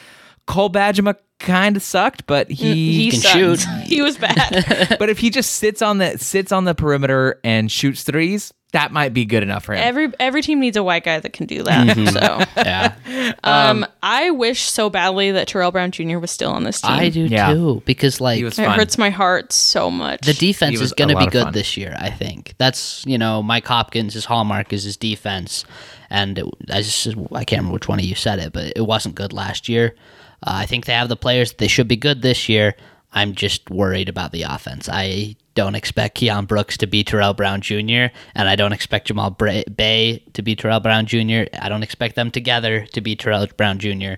[0.46, 3.34] Cole Bajema kind of sucked, but he, He can sucked.
[3.34, 3.60] shoot.
[3.86, 4.96] He was bad.
[4.98, 8.92] but if he just sits on the sits on the perimeter and shoots threes, that
[8.92, 9.80] might be good enough for him.
[9.82, 11.96] every every team needs a white guy that can do that.
[11.96, 16.18] So, yeah, um, I wish so badly that Terrell Brown Jr.
[16.18, 16.90] was still on this team.
[16.92, 17.52] I do Yeah.
[17.52, 17.82] too.
[17.84, 20.20] Because like It hurts my heart so much.
[20.22, 21.52] the defense is going to be good fun.
[21.52, 21.96] this year.
[21.98, 25.64] I think that's you know Mike Hopkins' his hallmark is his defense,
[26.08, 28.86] and it, I just I can't remember which one of you said it, but it
[28.86, 29.94] wasn't good last year.
[30.42, 32.74] Uh, I think they have the players; they should be good this year.
[33.12, 34.88] I'm just worried about the offense.
[34.90, 39.30] I don't expect Keion Brooks to be Terrell Brown Jr., and I don't expect Jamal
[39.30, 41.44] Bey to be Terrell Brown Jr.
[41.60, 44.14] I don't expect them together to be Terrell Brown Jr.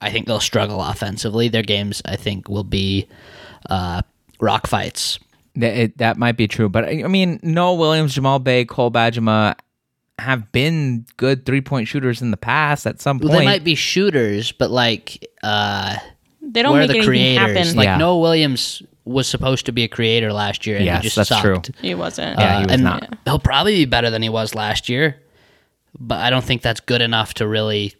[0.00, 1.48] I think they'll struggle offensively.
[1.48, 3.06] Their games, I think, will be
[3.70, 4.02] uh,
[4.40, 5.18] rock fights.
[5.54, 8.90] That it, that might be true, but I I mean, Noah Williams, Jamal Bey, Cole
[8.90, 9.54] Bajema
[10.18, 12.86] have been good three point shooters in the past.
[12.86, 15.96] At some Well, point, they might be shooters, but like, uh,
[16.40, 17.56] they don't where are make the anything creators?
[17.56, 17.76] happen.
[17.76, 17.96] Like Yeah.
[17.98, 21.28] Noah Williams was supposed to be a creator last year, and Yes, he just that's
[21.28, 21.42] sucked.
[21.42, 21.60] true.
[21.80, 22.38] he wasn't.
[22.38, 23.18] Yeah, he was and not.
[23.24, 25.20] He'll probably be better than he was last year,
[25.98, 27.94] but I don't think that's good enough to really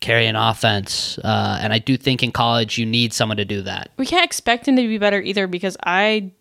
[0.00, 1.18] carry an offense.
[1.18, 3.90] Uh, and I do think in college you need someone to do that.
[3.96, 6.32] we can't expect him to be better either because I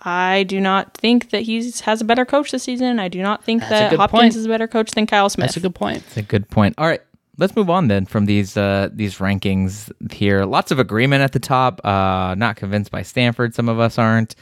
[0.00, 2.98] I do not think that he has a better coach this season.
[3.00, 4.36] I do not think That's that Hopkins point.
[4.36, 5.48] is a better coach than Kyle Smith.
[5.48, 6.02] That's a good point.
[6.04, 6.74] That's a good point.
[6.78, 7.00] All right,
[7.38, 10.44] let's move on then from these uh, these rankings here.
[10.44, 11.84] Lots of agreement at the top.
[11.84, 13.54] Uh, not convinced by Stanford.
[13.54, 14.34] Some of us aren't.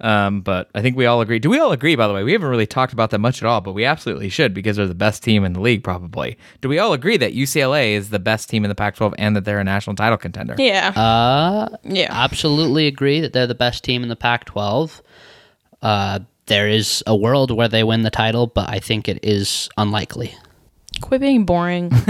[0.00, 1.38] Um, but I think we all agree.
[1.38, 2.22] Do we all agree, by the way?
[2.22, 4.86] We haven't really talked about that much at all, but we absolutely should because they're
[4.86, 6.36] the best team in the league, probably.
[6.60, 9.34] Do we all agree that UCLA is the best team in the Pac 12 and
[9.36, 10.54] that they're a national title contender?
[10.58, 10.88] Yeah.
[10.88, 12.08] Uh, yeah.
[12.10, 15.00] absolutely agree that they're the best team in the Pac-12.
[15.82, 19.68] Uh, there is a world where they win the title, but I think it is
[19.76, 20.34] unlikely.
[21.00, 21.92] Quit being boring.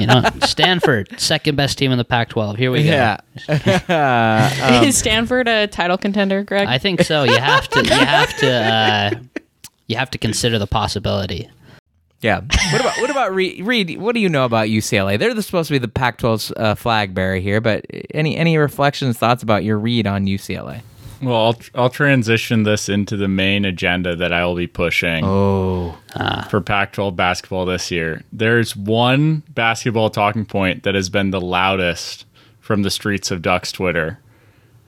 [0.00, 2.56] You know, Stanford, second best team in the Pac-12.
[2.56, 2.90] Here we go.
[3.48, 4.82] Yeah.
[4.82, 6.68] Is Stanford a title contender, Greg?
[6.68, 7.24] I think so.
[7.24, 7.84] You have to.
[7.84, 8.50] You have to.
[8.52, 9.10] Uh,
[9.86, 11.48] you have to consider the possibility.
[12.20, 12.40] Yeah.
[12.72, 13.64] What about what about Reed?
[13.64, 15.18] Reed, what do you know about UCLA?
[15.18, 19.18] They're the, supposed to be the Pac-12's uh, flag bearer here, but any any reflections,
[19.18, 20.80] thoughts about your read on UCLA?
[21.24, 25.96] Well, I'll, I'll transition this into the main agenda that I will be pushing Oh,
[26.16, 26.46] ah.
[26.50, 28.22] for Pac 12 basketball this year.
[28.32, 32.26] There's one basketball talking point that has been the loudest
[32.60, 34.18] from the streets of Ducks Twitter,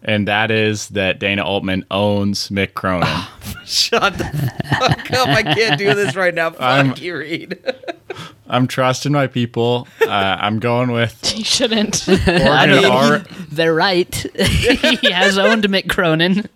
[0.03, 3.09] and that is that Dana Altman owns Mick Cronin.
[3.65, 4.25] shut the
[4.79, 5.29] fuck up!
[5.29, 6.51] I can't do this right now.
[6.53, 7.59] Fuck I'm- you, Reed.
[8.49, 9.89] I'm trusting my people.
[10.01, 12.09] Uh, I'm going with you shouldn't.
[12.09, 14.15] I mean, ar- they're right.
[14.15, 16.49] he has owned Mick Cronin.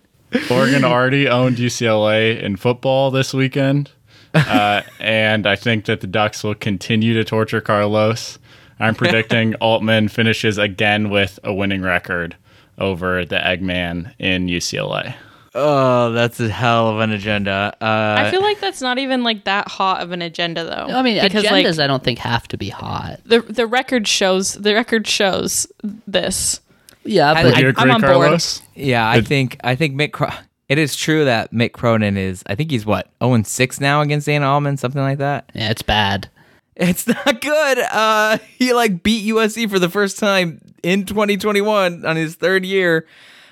[0.49, 3.91] Oregon already owned UCLA in football this weekend.
[4.33, 8.39] Uh, and I think that the Ducks will continue to torture Carlos.
[8.79, 12.35] I'm predicting Altman finishes again with a winning record
[12.81, 15.13] over the Eggman in UCLA.
[15.53, 17.75] Oh, that's a hell of an agenda.
[17.81, 20.93] Uh, I feel like that's not even like that hot of an agenda, though.
[20.95, 23.19] I mean, because agendas like I don't think have to be hot.
[23.25, 25.67] the the record shows the record shows
[26.07, 26.61] this.
[27.03, 28.13] Yeah, I- but Do you I- agree, I'm on board.
[28.13, 28.61] Carlos?
[28.75, 30.13] yeah, I think I think Mick.
[30.13, 30.29] Cro-
[30.69, 32.43] it is true that Mick Cronin is.
[32.47, 35.49] I think he's what zero and six now against Dana Altman, something like that.
[35.53, 36.29] yeah, it's bad.
[36.81, 37.77] It's not good.
[37.79, 43.05] Uh, he like beat USC for the first time in 2021 on his third year.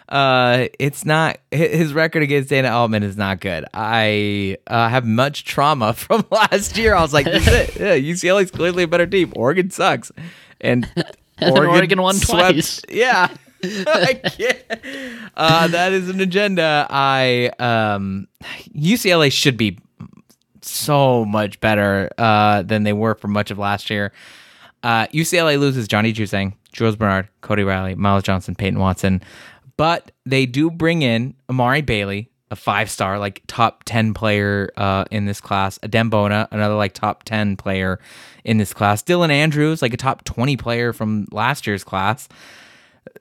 [0.10, 3.66] Uh, it's not his record against Dana Altman is not good.
[3.76, 6.96] I uh, have much trauma from last year.
[6.96, 7.76] I was like, this is it.
[7.76, 9.32] Yeah, UCLA's clearly a better team.
[9.36, 10.12] Oregon sucks,
[10.60, 10.90] and
[11.38, 12.82] then Oregon won twice.
[12.90, 13.30] Yeah.
[13.62, 14.64] I can't.
[15.36, 16.88] Uh, that is an agenda.
[16.90, 18.30] I um,
[18.74, 19.78] UCLA should be
[20.70, 24.12] so much better uh, than they were for much of last year.
[24.84, 29.22] Uh, UCLA loses Johnny Juzang, Jules Bernard, Cody Riley, Myles Johnson, Peyton Watson,
[29.78, 35.26] but they do bring in Amari Bailey, a five-star, like top ten player uh, in
[35.26, 35.78] this class.
[35.80, 38.00] Adem Bona, another like top ten player
[38.44, 39.04] in this class.
[39.04, 42.28] Dylan Andrews, like a top twenty player from last year's class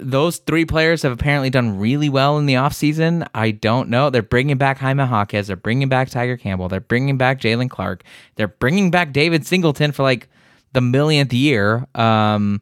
[0.00, 3.26] those three players have apparently done really well in the offseason.
[3.34, 4.10] I don't know.
[4.10, 5.48] They're bringing back Jaime Jaquez.
[5.48, 6.68] They're bringing back Tiger Campbell.
[6.68, 8.02] They're bringing back Jaylen Clark.
[8.36, 10.28] They're bringing back David Singleton for like
[10.72, 11.86] the millionth year.
[11.94, 12.60] Um,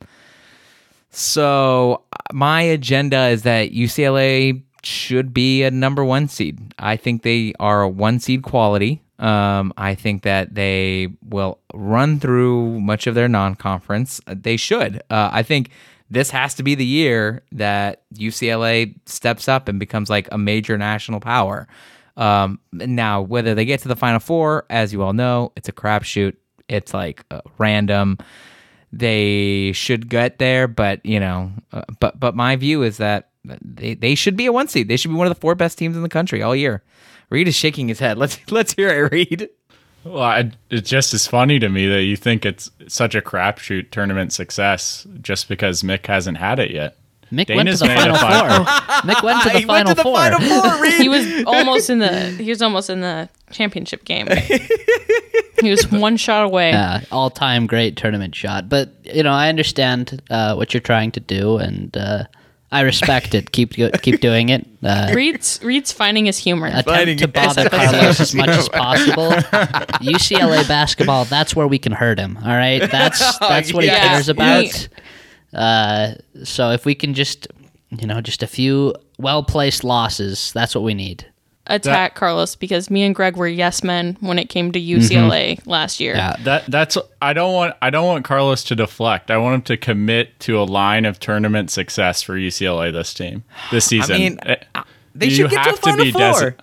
[1.11, 2.03] so
[2.33, 6.75] my agenda is that UCLA should be a number one seed.
[6.79, 9.03] I think they are a one seed quality.
[9.19, 14.21] Um, I think that they will run through much of their non conference.
[14.27, 15.03] They should.
[15.11, 15.71] Uh, I think
[16.11, 20.79] this has to be the year that UCLA steps up and becomes like a major
[20.79, 21.67] national power.
[22.17, 25.73] Um, now, whether they get to the Final Four, as you all know, it's a
[25.73, 26.37] crapshoot.
[26.69, 28.19] It's like uh, random.
[28.93, 33.95] They should get there, but you know, uh, but but my view is that they,
[33.95, 34.89] they should be a one seed.
[34.89, 36.83] They should be one of the four best teams in the country all year.
[37.29, 38.17] Reed is shaking his head.
[38.17, 39.49] Let's let's hear it, Reed.
[40.07, 43.91] Well, I, it's just as funny to me that you think it's such a crapshoot
[43.91, 46.97] tournament success just because Mick hasn't had it yet.
[47.33, 48.67] Mick Dana's went to the final four.
[49.03, 50.17] Mick went to the He final went to the four.
[50.17, 50.81] Final Four.
[50.83, 50.95] Reed.
[50.95, 54.29] He was almost in the he was almost in the championship game.
[55.61, 56.71] he was one shot away.
[56.71, 58.69] Yeah, all-time great tournament shot.
[58.69, 62.25] But you know, I understand uh, what you're trying to do, and uh,
[62.73, 63.53] I respect it.
[63.53, 64.67] Keep keep doing it.
[64.83, 66.71] Uh, Reed's Reed's finding his humor.
[66.83, 69.31] Finding to bother Carlos as much as possible.
[70.03, 72.37] UCLA basketball, that's where we can hurt him.
[72.39, 74.01] All right, that's that's what Yeah.
[74.03, 74.89] he cares about.
[75.55, 76.15] Uh,
[76.45, 77.47] so if we can just,
[77.91, 81.25] you know, just a few well placed losses, that's what we need.
[81.69, 86.01] Attack Carlos because me and Greg were yes men when it came to UCLA last
[86.01, 86.15] year.
[86.15, 89.31] Yeah, That that's I don't want I don't want Carlos to deflect.
[89.31, 93.45] I want him to commit to a line of tournament success for UCLA this team
[93.71, 94.15] this season.
[94.15, 94.57] I mean, Eh,
[95.15, 96.21] They you should get to have the Final be Four.
[96.21, 96.55] desi-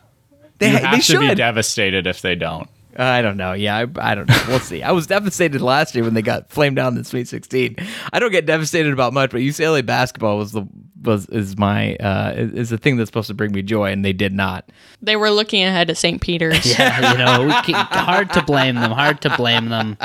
[0.60, 2.70] they you they have to be devastated if they don't.
[2.96, 3.54] I don't know.
[3.54, 4.44] Yeah, I, I don't know.
[4.48, 4.84] We'll see.
[4.84, 7.76] I was devastated last year when they got flamed down in the Sweet 16.
[8.12, 10.66] I don't get devastated about much, but UCLA basketball was the
[11.04, 14.06] was is my uh is, is the thing that's supposed to bring me joy, and
[14.06, 14.70] they did not.
[15.02, 16.22] They were looking ahead to St.
[16.22, 16.66] Peter's.
[16.66, 18.92] yeah, you know, we can, hard to blame them.
[18.92, 19.98] Hard to blame them.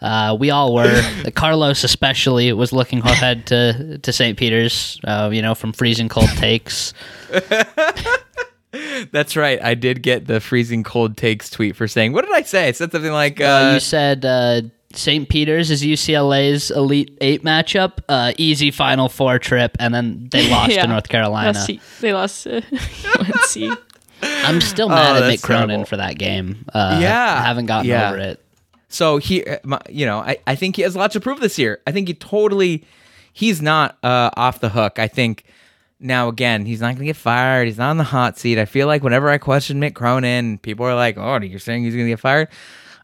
[0.00, 1.02] Uh, we all were.
[1.34, 4.36] Carlos, especially, was looking ahead to to St.
[4.36, 5.00] Peter's.
[5.04, 6.92] Uh, you know, from freezing cold takes.
[9.12, 9.62] That's right.
[9.62, 12.68] I did get the freezing cold takes tweet for saying, what did I say?
[12.68, 14.62] I said something like, Uh, uh, you said uh,
[14.92, 15.28] St.
[15.28, 20.72] Peter's is UCLA's Elite Eight matchup, uh, easy Final Four trip, and then they lost
[20.72, 20.82] Yeah.
[20.82, 21.58] to North Carolina.
[21.58, 21.70] Lost
[22.00, 22.60] they lost uh,
[23.18, 23.78] UNC.
[24.22, 25.84] I'm still mad Oh, at Mick Cronin terrible.
[25.86, 26.64] for that game.
[26.72, 27.38] Uh, Yeah.
[27.38, 28.08] I haven't gotten Yeah.
[28.10, 28.42] over it.
[28.88, 29.58] So he, uh,
[29.90, 31.80] you know, I, I think he has a lot to prove this year.
[31.86, 32.84] I think he totally,
[33.32, 34.98] he's not uh, off the hook.
[34.98, 35.44] I think
[35.98, 37.66] now again, he's not going to get fired.
[37.66, 38.58] He's not on the hot seat.
[38.58, 41.94] I feel like whenever I question Mick Cronin, people are like, "Oh, you're saying he's
[41.94, 42.48] going to get fired?"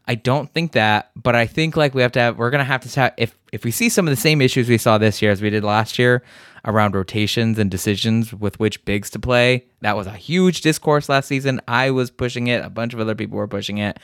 [0.05, 2.65] I don't think that, but I think like we have to have, we're going to
[2.65, 5.21] have to have if if we see some of the same issues we saw this
[5.21, 6.23] year as we did last year
[6.65, 9.65] around rotations and decisions with which bigs to play.
[9.81, 11.61] That was a huge discourse last season.
[11.67, 12.63] I was pushing it.
[12.63, 13.99] A bunch of other people were pushing it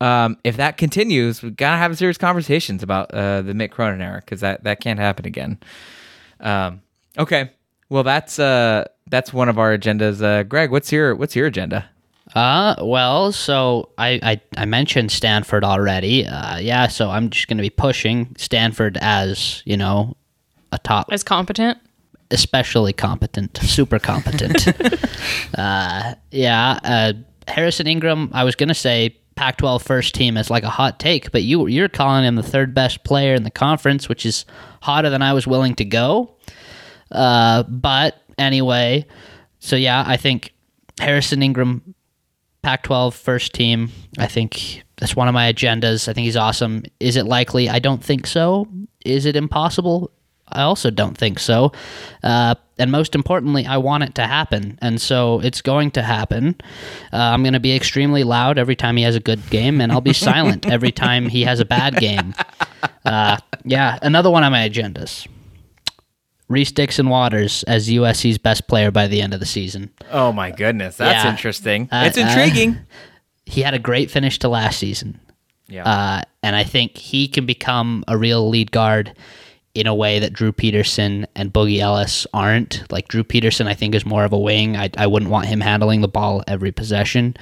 [0.00, 4.20] um, if that continues, we gotta have serious conversations about uh, the Mick Cronin era
[4.24, 5.58] because that that can't happen again.
[6.40, 6.82] Um,
[7.18, 7.50] okay,
[7.90, 10.22] well that's uh, that's one of our agendas.
[10.22, 11.88] Uh, Greg, what's your what's your agenda?
[12.34, 16.24] Uh, well, so I, I, I mentioned Stanford already.
[16.26, 20.16] Uh, yeah, so I'm just going to be pushing Stanford as, you know,
[20.70, 21.76] a top, As competent.
[22.30, 24.64] especially competent, super competent.
[25.58, 27.12] uh, yeah, uh,
[27.48, 31.00] Harrison Ingram, I was going to say Pac 12 first team as like a hot
[31.00, 34.44] take, but you, you're calling him the third best player in the conference, which is
[34.82, 36.36] hotter than I was willing to go.
[37.10, 39.06] Uh, but anyway,
[39.58, 40.52] so yeah, I think
[40.98, 41.94] Harrison Ingram,
[42.62, 46.08] Pac 12 first team, I think that's one of my agendas.
[46.08, 46.84] I think he's awesome.
[47.00, 47.68] Is it likely?
[47.68, 48.68] I don't think so.
[49.04, 50.10] Is it impossible?
[50.52, 51.72] I also don't think so.
[52.22, 54.78] Uh, and most importantly, I want it to happen.
[54.82, 56.56] And so it's going to happen.
[57.12, 59.92] Uh, I'm going to be extremely loud every time he has a good game, and
[59.92, 62.34] I'll be silent every time he has a bad game.
[63.04, 65.26] Uh, yeah, another one on my agendas.
[66.50, 69.88] Reese Dixon Waters as USC's best player by the end of the season.
[70.10, 71.30] Oh my goodness, that's Yeah.
[71.30, 71.88] interesting.
[71.90, 72.78] Uh, it's intriguing.
[73.46, 75.18] He had a great finish to last season.
[75.68, 79.12] yeah, Uh, and I think he can become a real lead guard
[79.74, 82.84] in a way that Drew Peterson and Boogie Ellis aren't.
[82.92, 84.76] Like Drew Peterson, I think is more of a wing.
[84.76, 87.36] I, I wouldn't want him handling the ball every possession.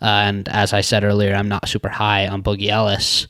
[0.00, 3.26] Uh, and as I said earlier, I'm not super high on Boogie Ellis.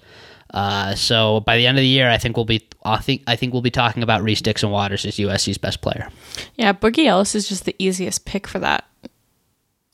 [0.55, 2.67] Uh, so by the end of the year, I think we'll be.
[2.85, 6.09] I think I think we'll be talking about Reese Dixon Waters as USC's best player.
[6.57, 8.85] Yeah, Boogie Ellis is just the easiest pick for that.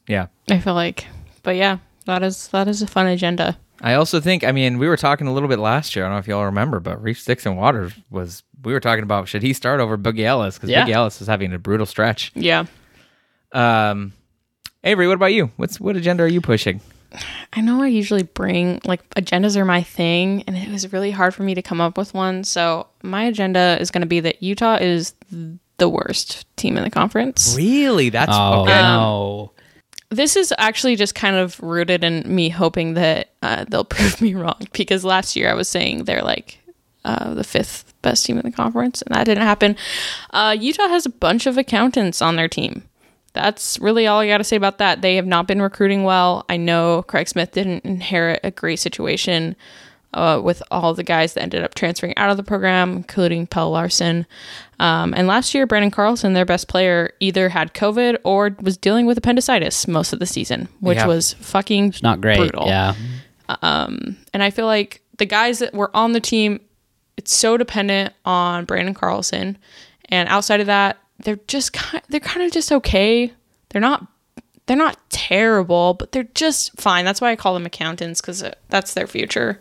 [0.06, 0.26] yeah.
[0.50, 1.06] I feel like.
[1.42, 3.58] But yeah, that is that is a fun agenda.
[3.80, 6.04] I also think, I mean, we were talking a little bit last year.
[6.04, 8.42] I don't know if y'all remember, but Reese Dixon Waters was.
[8.62, 10.86] We were talking about should he start over Boogie Ellis because Yeah.
[10.86, 12.32] Boogie Ellis is having a brutal stretch.
[12.34, 12.64] Yeah.
[13.52, 14.12] Um,
[14.84, 15.50] Avery, what about you?
[15.56, 16.80] What's what agenda are you pushing?
[17.52, 21.34] I know I usually bring like agendas are my thing, and it was really hard
[21.34, 22.44] for me to come up with one.
[22.44, 25.14] So my agenda is going to be that Utah is
[25.78, 27.54] the worst team in the conference.
[27.56, 28.08] Really?
[28.08, 28.72] That's Oh okay.
[28.72, 29.52] no!
[30.10, 34.34] This is actually just kind of rooted in me hoping that uh, they'll prove me
[34.34, 36.58] wrong because last year I was saying they're like
[37.04, 39.76] uh, the fifth best team in the conference, and that didn't happen.
[40.30, 42.84] Uh, Utah has a bunch of accountants on their team.
[43.34, 45.02] That's really all I got to say about that.
[45.02, 46.44] They have not been recruiting well.
[46.48, 49.56] I know Craig Smith didn't inherit a great situation
[50.14, 53.72] uh, with all the guys that ended up transferring out of the program, including Pelle
[53.72, 54.24] Larsson.
[54.78, 59.06] Um, and last year, Branden Carlson, their best player, either had COVID or was dealing
[59.06, 61.06] with appendicitis most of the season, which Yeah.
[61.08, 62.38] was fucking It's not great.
[62.38, 62.66] brutal.
[62.68, 62.94] Yeah.
[63.60, 66.60] And I feel like the guys that were on the team,
[67.16, 69.58] it's so dependent on Branden Carlson,
[70.08, 73.32] and outside of that, they're just kind, they're kind of just okay.
[73.70, 74.06] They're not
[74.66, 77.04] they're not terrible, but they're just fine.
[77.04, 79.60] That's why I call them accountants because that's their future.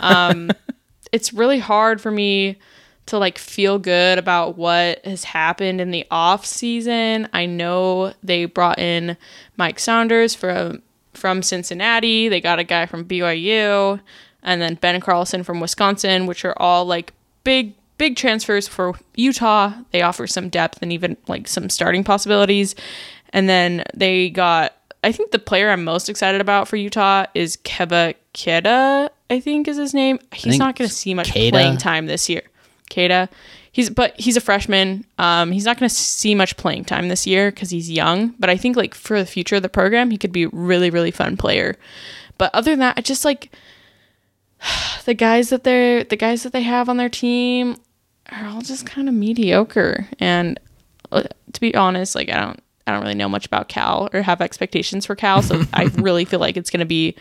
[0.00, 0.50] Um,
[1.12, 2.58] it's really hard for me
[3.06, 7.28] to like feel good about what has happened in the off season.
[7.32, 9.16] I know they brought in
[9.56, 10.82] Mike Saunders from
[11.14, 12.28] from Cincinnati.
[12.28, 14.00] They got a guy from BYU
[14.42, 19.72] and then Ben Carlson from Wisconsin, which are all like big big transfers for Utah.
[19.90, 22.74] They offer some depth and even like some starting possibilities.
[23.30, 24.74] And then they got
[25.04, 29.68] I think the player I'm most excited about for Utah is Keba Keita, I think
[29.68, 30.18] is his name.
[30.32, 31.50] He's not going to see much Keita.
[31.50, 32.42] playing time this year.
[32.90, 33.28] Keita.
[33.70, 35.04] He's but he's a freshman.
[35.18, 38.34] Um, he's not going to see much playing time this year because he's young.
[38.38, 40.90] But I think like for the future of the program, he could be a really
[40.90, 41.76] really fun player.
[42.38, 43.52] But other than that, I just like
[45.04, 47.76] the guys that they're the guys that they have on their team
[48.32, 50.06] are all just kind of mediocre.
[50.18, 50.58] And
[51.12, 54.22] uh, to be honest, like I don't I don't really know much about Cal or
[54.22, 57.14] have expectations for Cal, so I really feel like it's going to be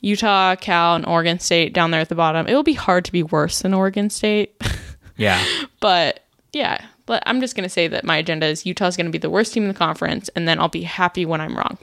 [0.00, 2.46] Utah, Cal, and Oregon State down there at the bottom.
[2.46, 4.60] It will be hard to be worse than Oregon State,
[5.16, 5.42] Yeah.
[5.80, 9.12] but yeah, But I'm just going to say that my agenda is Utah's going to
[9.12, 11.76] be the worst team in the conference, and then I'll be happy when I'm wrong.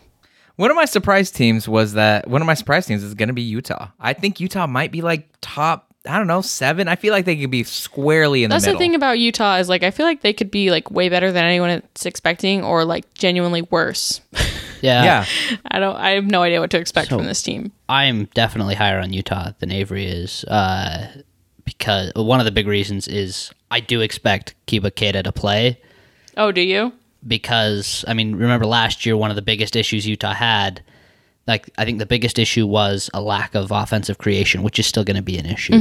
[0.57, 3.33] One of my surprise teams was that one of my surprise teams is going to
[3.33, 3.89] be Utah.
[3.99, 5.86] I think Utah might be like top.
[6.07, 6.87] I don't know seven.
[6.87, 8.79] I feel like they could be squarely in That's the middle.
[8.79, 11.09] That's the thing about Utah is like I feel like they could be like way
[11.09, 14.21] better than anyone is expecting, or like genuinely worse.
[14.79, 15.03] Yeah.
[15.03, 15.25] yeah,
[15.71, 15.95] I don't.
[15.95, 17.71] I have no idea what to expect So- from this team.
[17.89, 21.07] I'm definitely higher on Utah than Avery is, uh,
[21.65, 25.81] because one of the big reasons is I do expect Keba Keita to play
[26.37, 26.93] Oh, do you?
[27.27, 30.83] because I mean, remember last year one of the biggest issues Utah had,
[31.47, 35.03] like I think the biggest issue was a lack of offensive creation, which is still
[35.03, 35.73] going to be an issue.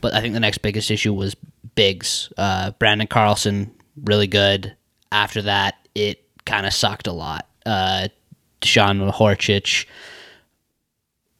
[0.00, 1.36] But I think the next biggest issue was
[1.74, 2.32] bigs.
[2.36, 3.70] Uh, Branden Carlson
[4.02, 4.74] really good.
[5.12, 7.46] After that, it kind of sucked a lot.
[7.64, 8.08] Uh,
[8.60, 9.86] Dusan Mahorcic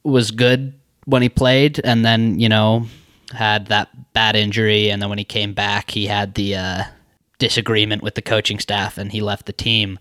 [0.04, 0.74] was good
[1.06, 2.86] when he played, and then you know
[3.32, 6.82] had that bad injury, and then when he came back, he had the uh,
[7.38, 9.98] disagreement with the coaching staff, and he left the team.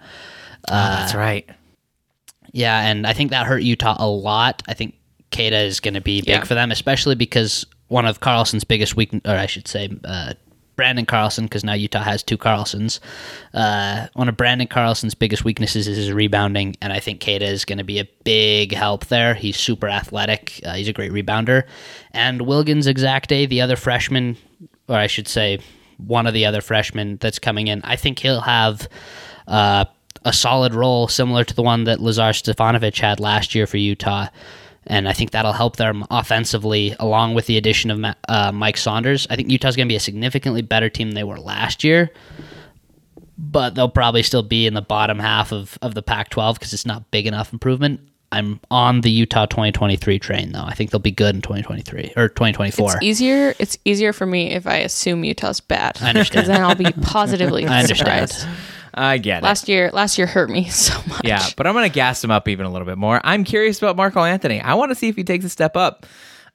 [0.67, 1.49] that's right.
[2.53, 4.63] Yeah, and I think that hurt Utah a lot.
[4.67, 4.95] I think
[5.31, 6.43] Keita is going to be big Yeah.
[6.43, 10.33] for them, especially because one of Carlson's biggest weak, or I should say, uh,
[10.77, 12.99] Branden Carlson, because now Utah has two Carlsons.
[13.53, 17.63] Uh, one of Branden Carlson's biggest weaknesses is his rebounding, and I think Keita is
[17.65, 19.35] going to be a big help there.
[19.35, 20.59] He's super athletic.
[20.65, 21.63] Uh, he's a great rebounder,
[22.11, 24.35] and Wilguens Exacte, the other freshman,
[24.87, 25.59] or I should say,
[25.97, 27.81] one of the other freshmen that's coming in.
[27.83, 28.87] I think he'll have.
[30.25, 34.27] A solid role similar to the one that Lazar Stefanovic had last year for Utah.
[34.87, 38.77] And I think that'll help them offensively, along with the addition of Ma- uh, Mike
[38.77, 39.25] Saunders.
[39.29, 42.11] I think Utah's going to be a significantly better team than they were last year,
[43.37, 46.73] but they'll probably still be in the bottom half of, of the Pac 12 because
[46.73, 48.01] it's not big enough improvement.
[48.31, 50.63] I'm on the Utah 2023 train, though.
[50.65, 52.93] I think they'll be good in 2023 or 2024.
[52.95, 53.53] It's easier.
[53.59, 55.97] It's easier for me if I assume Utah's bad.
[56.01, 56.31] I understand.
[56.31, 58.29] Because then I'll be positively I understand.
[58.31, 58.47] surprised.
[58.93, 59.43] I get it.
[59.43, 61.21] Last year, last year hurt me so much.
[61.23, 63.19] Yeah, but I'm going to gas him up even a little bit more.
[63.23, 64.61] I'm curious about Marco Anthony.
[64.61, 66.05] I want to see if he takes a step up.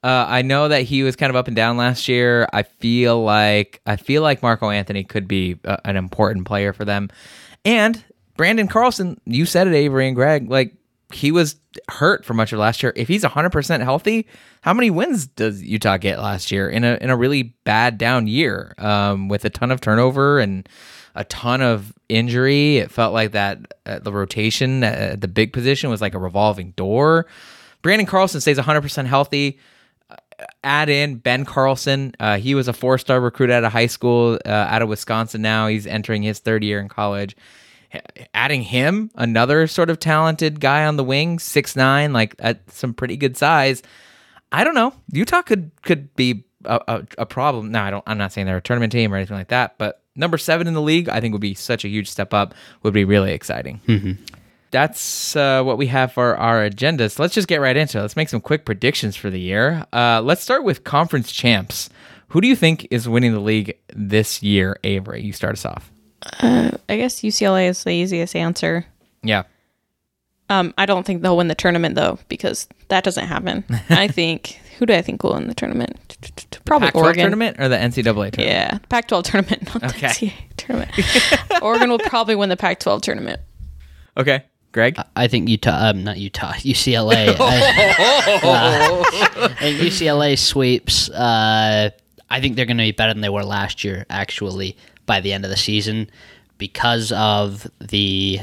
[0.04, 2.48] Uh, I know that he was kind of up and down last year.
[2.52, 6.84] I feel like I feel like Marco Anthony could be uh, an important player for
[6.84, 7.10] them.
[7.64, 8.02] And
[8.36, 10.74] Branden Carlson, you said it, Avery and Greg, like
[11.12, 11.56] he was
[11.90, 12.92] hurt for much of last year.
[12.94, 14.26] If he's 100% healthy,
[14.60, 18.26] how many wins does Utah get last year in a in a really bad down
[18.26, 20.68] year um, with a ton of turnover and
[21.18, 22.78] a ton of injury?
[22.78, 26.70] It felt like that uh, the rotation at the big position was like a revolving
[26.72, 27.26] door.
[27.82, 29.58] Branden Carlson stays 100% healthy
[30.62, 32.14] add in Ben Carlson.
[32.20, 35.42] Uh, he was a four star recruit out of high school, uh, out of Wisconsin
[35.42, 35.66] now.
[35.66, 37.36] He's entering his third year in college.
[38.34, 42.92] Adding him, another sort of talented guy on the wing, six nine, like at some
[42.92, 43.82] pretty good size.
[44.52, 44.92] I don't know.
[45.10, 47.70] Utah could could be a, a, a problem.
[47.70, 48.04] No, I don't.
[48.06, 49.76] I'm not saying they're a tournament team or anything like that.
[49.78, 52.54] But number seven in the league, I think would be such a huge step up.
[52.82, 53.80] Would be really exciting
[54.70, 57.08] that's uh, what we have for our agenda.
[57.08, 58.02] So let's just get right into it.
[58.02, 59.86] Let's make some quick predictions for the year.
[59.92, 61.90] Uh, let's start with conference champs.
[62.28, 64.78] Who do you think is winning the league this year?
[64.84, 65.90] Avery, you start us off.
[66.40, 68.84] I guess UCLA is the easiest answer.
[69.22, 69.44] Yeah.
[70.50, 73.64] Um, I don't think they'll win the tournament though, because that doesn't happen.
[73.90, 76.16] I think who do I think will win the tournament?
[76.64, 77.22] Probably Pac-12 Oregon.
[77.22, 78.36] tournament or the NCAA tournament?
[78.38, 80.00] Yeah, Pac-12 tournament, not Okay.
[80.00, 81.62] the NCAA tournament.
[81.62, 83.40] Oregon will probably win the Pac-12 tournament.
[84.16, 84.44] Okay.
[84.72, 84.96] Greg?
[85.16, 87.34] I think Utah, um, not Utah, UCLA.
[87.40, 91.08] I, uh, I think UCLA sweeps.
[91.10, 91.90] Uh,
[92.30, 94.76] I think they're going to be better than they were last year, actually,
[95.06, 96.10] by the end of the season,
[96.58, 98.40] because of the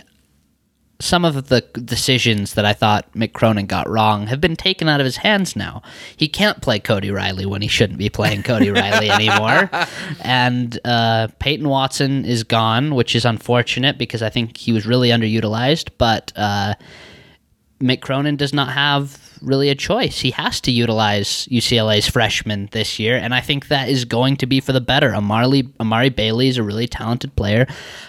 [0.99, 5.01] some of the decisions that I thought Mick Cronin got wrong have been taken out
[5.01, 5.81] of his hands now.
[6.15, 9.69] He can't play Cody Riley when he shouldn't be playing Cody Riley anymore.
[10.21, 15.09] And uh, Peyton Watson is gone, which is unfortunate because I think he was really
[15.09, 15.89] underutilized.
[15.97, 16.75] But uh,
[17.79, 20.19] Mick Cronin does not have really a choice.
[20.19, 24.45] He has to utilize UCLA's freshmen this year, and I think that is going to
[24.45, 25.13] be for the better.
[25.13, 27.67] Amari, Amari Bailey is a really talented player.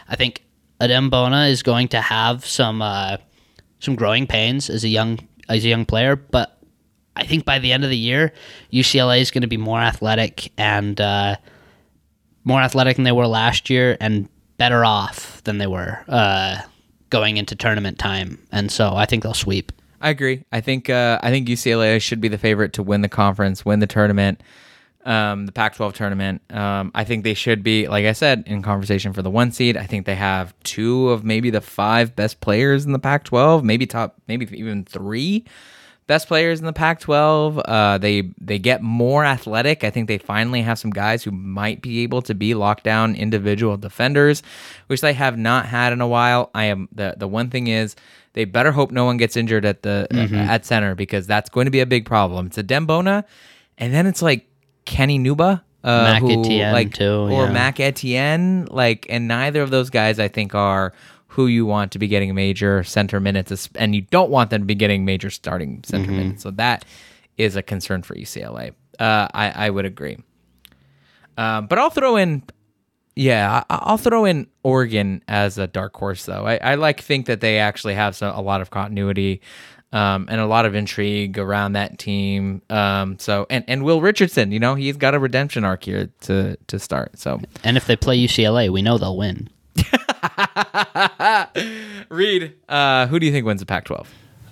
[0.08, 0.42] I think
[0.80, 3.16] Adem Bona is going to have some uh,
[3.80, 5.18] some growing pains as a young
[5.48, 6.58] as a young player, but
[7.14, 8.32] I think by the end of the year,
[8.72, 11.36] UCLA is going to be more athletic and uh,
[12.44, 16.60] more athletic than they were last year, and better off than they were uh,
[17.10, 18.38] going into tournament time.
[18.52, 19.72] And so I think they'll sweep.
[20.00, 20.44] I agree.
[20.52, 23.80] I think uh, I think UCLA should be the favorite to win the conference, win
[23.80, 24.42] the tournament,
[25.06, 26.42] um, the Pac-12 tournament.
[26.50, 29.76] Um, I think they should be, like I said, in conversation for the one seed.
[29.76, 33.86] I think they have two of maybe the five best players in the Pac-12, maybe
[33.86, 35.44] top, maybe even three
[36.06, 37.62] best players in the Pac-12.
[37.64, 39.84] Uh, they they get more athletic.
[39.84, 43.76] I think they finally have some guys who might be able to be lockdown individual
[43.76, 44.42] defenders,
[44.88, 46.50] which they have not had in a while.
[46.54, 47.96] I am the the one thing is
[48.32, 51.66] they better hope no one gets injured at the uh, at center because that's going
[51.66, 52.46] to be a big problem.
[52.46, 53.24] It's Adem Bona,
[53.78, 54.46] and then it's like
[54.86, 55.60] Kenny Nwuba.
[55.84, 57.52] Uh, Mac who, Etienne, like, too, or yeah.
[57.52, 60.92] Mac Etienne, like, and neither of those guys I think are
[61.28, 64.66] who you want to be getting major center minutes, and you don't want them to
[64.66, 66.16] be getting major starting center Mm-hmm.
[66.16, 66.42] minutes.
[66.42, 66.84] So that
[67.36, 68.70] is a concern for UCLA.
[68.98, 70.16] Uh, I I would agree.
[71.36, 72.42] Um, but I'll throw in,
[73.14, 76.46] yeah, I, I'll throw in Oregon as a dark horse though.
[76.46, 79.40] I, I like think that they actually have some, a lot of continuity.
[79.92, 82.60] Um, and a lot of intrigue around that team.
[82.68, 86.56] Um, so and, and Will Richardson, you know, he's got a redemption arc here to
[86.66, 87.18] to start.
[87.18, 89.48] So And if they play UCLA, we know they'll win.
[92.10, 94.06] Reed, uh, who do you think wins the Pac-12?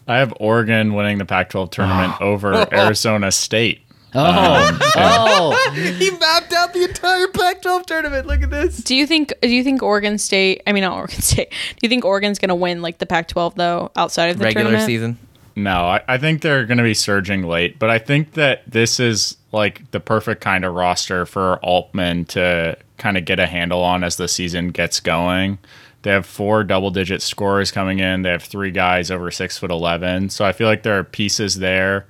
[0.07, 3.81] I have Oregon winning the Pac-12 tournament over Arizona State.
[4.17, 5.71] Oh, oh, oh.
[5.75, 8.27] he mapped out the entire Pac-12 tournament.
[8.27, 8.79] Look at this.
[8.79, 9.33] Do you think?
[9.43, 10.63] Do you think Oregon State?
[10.67, 11.51] I mean, not Oregon State.
[11.51, 14.65] Do you think Oregon's going to win like the Pac-12 though, outside of the Regular
[14.65, 14.87] tournament?
[14.87, 15.19] season.
[15.57, 18.99] No, I, I think they're going to be surging late, but I think that this
[18.99, 23.81] is like the perfect kind of roster for Altman to kind of get a handle
[23.81, 25.59] on as the season gets going.
[26.03, 28.23] They have four double digit scorers coming in.
[28.23, 30.31] They have three guys over six foot 11.
[30.31, 32.07] So I feel like there are pieces there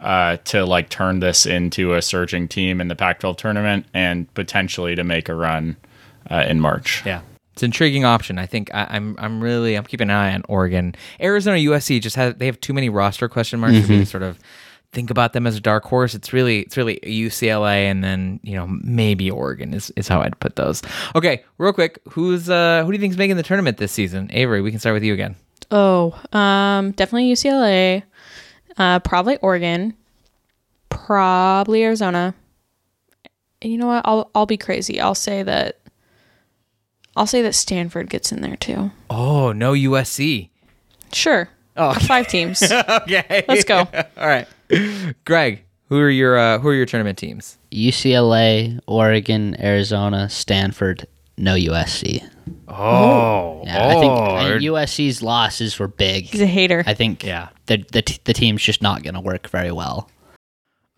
[0.00, 4.32] uh, to like turn this into a surging team in the Pac 12 tournament and
[4.34, 5.76] potentially to make a run
[6.30, 7.02] uh, in March.
[7.04, 7.22] Yeah.
[7.52, 8.38] It's an intriguing option.
[8.38, 10.94] I think I, I'm I'm really I'm keeping an eye on Oregon.
[11.20, 14.22] Arizona USC just has they have too many roster question marks for me to sort
[14.22, 14.38] of
[14.92, 16.14] think about them as a dark horse.
[16.14, 20.38] It's really it's really UCLA and then, you know, maybe Oregon is, is how I'd
[20.40, 20.82] put those.
[21.14, 24.30] Okay, real quick, who's uh who do you think's making the tournament this season?
[24.32, 25.36] Avery, we can start with you again.
[25.70, 28.02] Oh, um, definitely UCLA.
[28.76, 29.94] Uh, probably Oregon.
[30.88, 32.34] Probably Arizona.
[33.62, 34.02] And you know what?
[34.04, 35.00] I'll I'll be crazy.
[35.00, 35.78] I'll say that.
[37.16, 38.90] I'll say that Stanford gets in there too.
[39.10, 40.48] Oh, no USC.
[41.12, 41.48] Sure.
[41.76, 42.62] Oh, Five teams.
[42.72, 43.44] okay.
[43.48, 43.78] Let's go.
[44.16, 44.46] All right.
[45.24, 47.58] Greg, who are your uh, who are your tournament teams?
[47.72, 51.06] UCLA, Oregon, Arizona, Stanford,
[51.36, 52.24] no USC.
[52.68, 53.62] Oh.
[53.64, 56.24] Yeah, I think, I think USC's losses were big.
[56.24, 56.82] He's a hater.
[56.86, 57.48] I think Yeah.
[57.70, 60.10] The the, t- the team's just not going to work very well.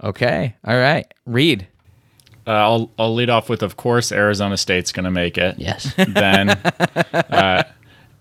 [0.03, 0.57] Okay.
[0.65, 1.07] All right.
[1.27, 1.69] Reed.
[2.45, 5.59] Uh, I'll, I'll lead off with, of course, Arizona State's going to make it.
[5.59, 5.95] Yes.
[6.09, 7.63] then uh,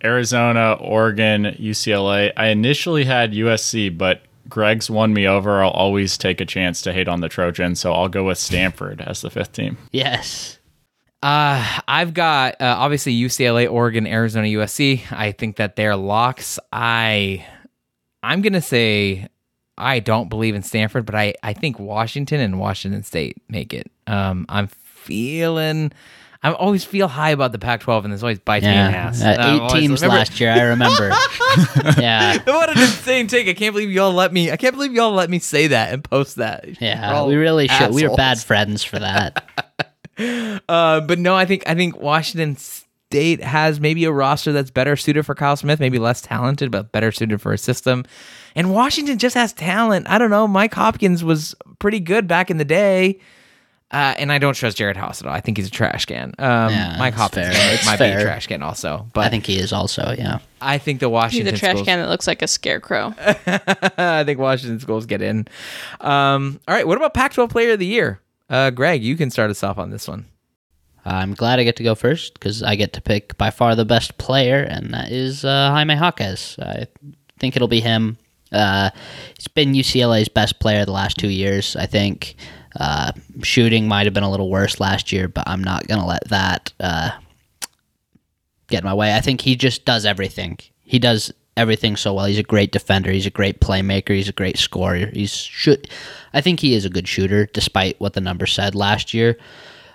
[0.03, 2.31] Arizona, Oregon, UCLA.
[2.37, 5.63] I initially had USC, but Greg's won me over.
[5.63, 9.01] I'll always take a chance to hate on the Trojans, so I'll go with Stanford
[9.01, 9.77] as the fifth team.
[9.91, 10.59] yes.
[11.23, 15.03] Uh, I've got uh, obviously UCLA, Oregon, Arizona, USC.
[15.11, 16.57] I think that they're locks.
[16.73, 17.45] I,
[18.23, 19.27] I'm gonna say
[19.77, 23.91] I don't believe in Stanford, but I, I think Washington and Washington State make it.
[24.07, 25.91] Um, I'm feeling.
[26.43, 29.21] I always feel high about the Pac-12, and this always bites me in the ass.
[29.21, 31.09] Uh, eight teams remember- last year, I remember.
[32.01, 32.39] yeah.
[32.45, 33.47] What an insane take!
[33.47, 34.51] I can't believe y'all let me.
[34.51, 36.81] I can't believe y'all let me say that and post that.
[36.81, 37.93] Yeah, we really should.
[37.93, 38.17] We were assholes.
[38.17, 39.43] bad friends for that.
[40.69, 42.55] Uh, but no, I think I think Washington
[43.11, 46.93] State has maybe a roster that's better suited for Kyle Smith, maybe less talented, but
[46.93, 48.05] better suited for a system.
[48.55, 50.07] And Washington just has talent.
[50.09, 50.47] I don't know.
[50.47, 53.19] Mike Hopkins was pretty good back in the day.
[53.91, 55.33] Uh, and I don't trust Jerod Haase at all.
[55.33, 56.33] I think he's a trash can.
[56.39, 57.67] Um, Yeah, Mike Hopkins fair.
[57.67, 59.05] might, It's might be a trash can also.
[59.11, 60.15] But I think he is also.
[60.17, 60.39] Yeah.
[60.61, 63.13] I think the Washington He's Washington a trash schools, can that looks like a scarecrow.
[63.97, 65.45] I think Washington schools get in.
[65.99, 66.87] Um, all right.
[66.87, 68.21] What about Pac-12 Player of the Year?
[68.49, 70.25] Uh, Greg, you can start us off on this one.
[71.05, 73.85] I'm glad I get to go first because I get to pick by far the
[73.85, 76.57] best player, and that is uh, Jaime Jaquez.
[76.59, 76.87] I
[77.39, 78.17] think it'll be him.
[78.51, 78.91] Uh,
[79.35, 81.75] he's been UCLA's best player the last two years.
[81.75, 82.35] I think
[82.79, 86.27] uh, shooting might have been a little worse last year, but I'm not gonna let
[86.29, 87.11] that uh,
[88.67, 89.15] get in my way.
[89.15, 90.59] I think he just does everything.
[90.81, 92.25] He does everything so well.
[92.25, 93.11] He's a great defender.
[93.11, 94.09] He's a great playmaker.
[94.09, 95.07] He's a great scorer.
[95.07, 95.89] He's shoot.
[96.33, 99.37] I think he is a good shooter, despite what the numbers said last year.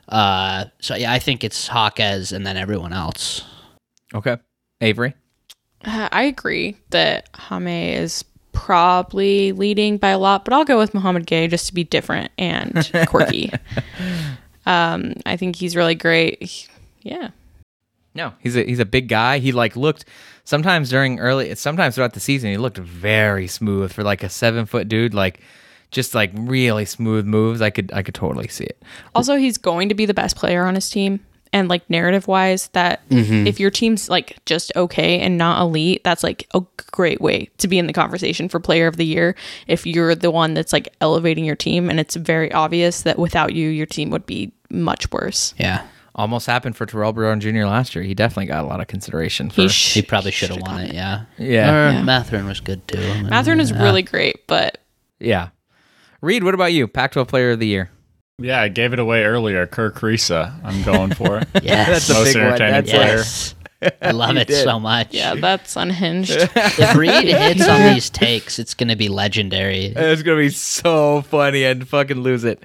[0.09, 3.42] Uh, so yeah, I think it's Jaquez and then everyone else.
[4.14, 4.36] Okay.
[4.80, 5.14] Avery.
[5.84, 10.94] Uh, I agree that Jaime is probably leading by a lot, but I'll go with
[10.94, 13.50] Mouhamed Gueye just to be different and quirky.
[14.64, 16.42] um, I think he's really great.
[16.42, 16.66] He-
[17.02, 17.30] yeah.
[18.14, 19.38] No, he's a he's a big guy.
[19.38, 20.07] He like looked
[20.44, 24.64] sometimes during early sometimes throughout the season he looked very smooth for like a seven
[24.64, 25.12] foot dude.
[25.12, 25.40] Like
[25.91, 27.61] just like really smooth moves.
[27.62, 28.82] I could I could totally see it.
[29.14, 31.20] Also, he's going to be the best player on his team.
[31.53, 33.47] and like narrative wise that mm-hmm.
[33.47, 37.68] if your team's like just okay and not elite, that's like a great way to
[37.68, 39.34] be in the conversation for player of the year.
[39.66, 43.55] If you're the one that's like elevating your team and it's very obvious that without
[43.55, 45.55] you, your team would be much worse.
[45.57, 45.87] Yeah.
[46.16, 47.64] Almost happened for Terrell Brown Jr.
[47.64, 48.03] last year.
[48.03, 49.62] He definitely got a lot of consideration for.
[49.62, 51.24] He, sh- He probably should have won it, yeah.
[51.39, 51.70] Yeah.
[51.70, 52.03] Or Yeah.
[52.03, 52.99] Mathurin was good too.
[52.99, 53.82] I mean, Mathurin is yeah.
[53.82, 54.78] really great, but
[55.20, 55.51] yeah.
[56.21, 56.89] Reed, what about you?
[56.89, 57.91] Pac-12 Player of the Year.
[58.39, 59.67] Yeah, I gave it away earlier.
[59.67, 61.39] Kerr Kriisa, I'm going for.
[61.39, 61.49] it.
[61.62, 62.09] Yes.
[62.09, 62.45] That's a Most big one.
[62.47, 63.17] entertaining That's player.
[63.17, 63.55] yes.
[64.03, 64.64] I love it did.
[64.64, 65.12] so much.
[65.14, 66.31] yeah, that's unhinged.
[66.35, 69.87] If Reed hits on these takes, it's going to be legendary.
[69.95, 72.62] It's gonna be so funny and fucking lose it.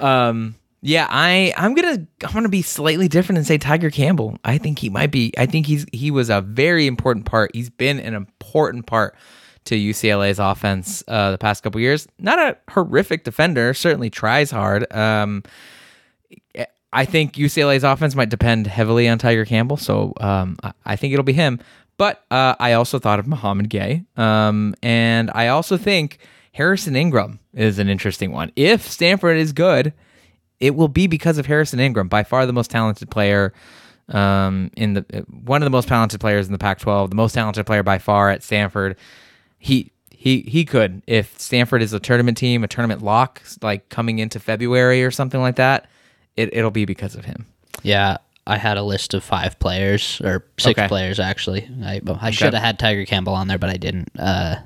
[0.00, 4.36] Um, yeah, I I'm gonna I'm gonna be slightly different and say Tiger Campbell.
[4.44, 5.32] I think he might be.
[5.38, 7.52] I think he's he was a very important part.
[7.54, 9.14] He's been an important part
[9.64, 12.06] to UCLA's offense uh, the past couple years.
[12.18, 13.74] Not a horrific defender.
[13.74, 14.92] Certainly tries hard.
[14.92, 15.42] Um,
[16.92, 21.24] I think UCLA's offense might depend heavily on Tiger Campbell, so um, I- think it'll
[21.24, 21.58] be him.
[21.96, 26.18] But uh, I also thought of Mouhamed Gueye, um, and I also think
[26.52, 28.50] Harrison Ingram is an interesting one.
[28.56, 29.92] If Stanford is good,
[30.58, 33.52] it will be because of Harrison Ingram, by far the most talented player
[34.08, 37.66] um, in the one of the most talented players in the Pac-12, the most talented
[37.66, 38.96] player by far at Stanford.
[39.64, 44.18] He he he could if Stanford is a tournament team, a tournament lock, like coming
[44.18, 45.86] into February or something like that.
[46.36, 47.46] It it'll be because of him.
[47.84, 50.88] Yeah, I had a list of five players or six Okay.
[50.88, 51.68] players actually.
[51.84, 54.08] I I should have had Tiger Campbell on there, but I didn't.
[54.18, 54.56] Uh,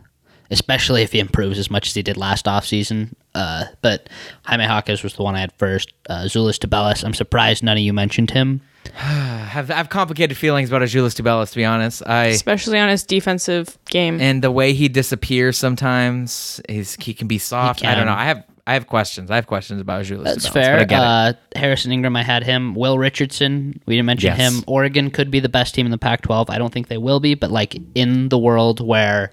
[0.50, 3.12] especially if he improves as much as he did last offseason.
[3.34, 4.08] Uh, but
[4.44, 5.92] Jaime Jaquez was the one I had first.
[6.08, 7.04] Uh, Azuolas Tubelis.
[7.04, 8.60] I'm surprised none of you mentioned him.
[8.94, 8.98] I
[9.50, 12.02] have I have complicated feelings about Azuolas Tubelis, to be honest.
[12.06, 14.20] I Especially on his defensive game.
[14.20, 17.84] and the way he disappears sometimes, he's he can be soft.
[17.84, 18.12] I don't know.
[18.12, 19.30] I have I have questions.
[19.30, 20.24] I have questions about Azuolas.
[20.24, 20.84] That's Tubelis, but I fair.
[20.86, 21.04] get it.
[21.04, 22.74] Uh, Harrison Ingram, I had him.
[22.74, 24.38] Will Richardson, we didn't mention Yes.
[24.38, 24.64] him.
[24.66, 26.50] Oregon could be the best team in the Pac 12.
[26.50, 29.30] I don't think they will be, but like in the world where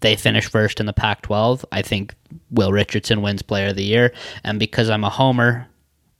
[0.00, 2.14] they finish first in the Pac 12, I think
[2.50, 4.14] Will Richardson wins player of the year.
[4.44, 5.66] And because I'm a homer,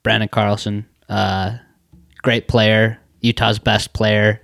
[0.04, 1.56] Branden Carlson, uh,
[2.22, 4.40] great player, Utah's best player,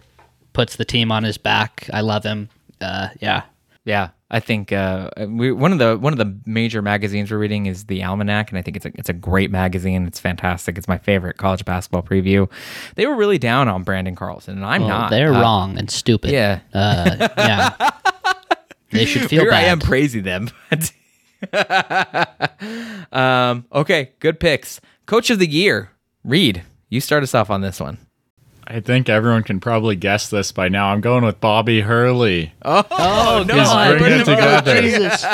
[0.52, 1.88] puts the team on his back.
[1.92, 2.48] I love him.
[2.80, 3.42] Uh, yeah.
[3.84, 7.66] Yeah, I think uh, we, one of the one of the major magazines we're reading
[7.66, 10.08] is the Almanac, and I think it's a it's a great magazine.
[10.08, 10.76] It's fantastic.
[10.76, 12.50] It's my favorite college basketball preview.
[12.96, 15.10] They were really down on Branden Carlson, and I'm Well, not.
[15.10, 16.32] they're Uh, wrong and stupid.
[16.32, 17.90] Yeah, Uh, yeah.
[18.90, 19.64] They should feel here bad.
[19.64, 20.48] I am praising them.
[23.12, 24.80] um, okay, good picks.
[25.06, 25.90] Coach of the year,
[26.24, 26.62] Reed.
[26.96, 27.98] You start us off on this one.
[28.66, 30.88] I think everyone can probably guess this by now.
[30.88, 32.54] I'm going with Bobby Hurley.
[32.62, 33.54] Oh, no!
[33.54, 34.80] He's bringing it together.
[34.80, 35.22] Jesus.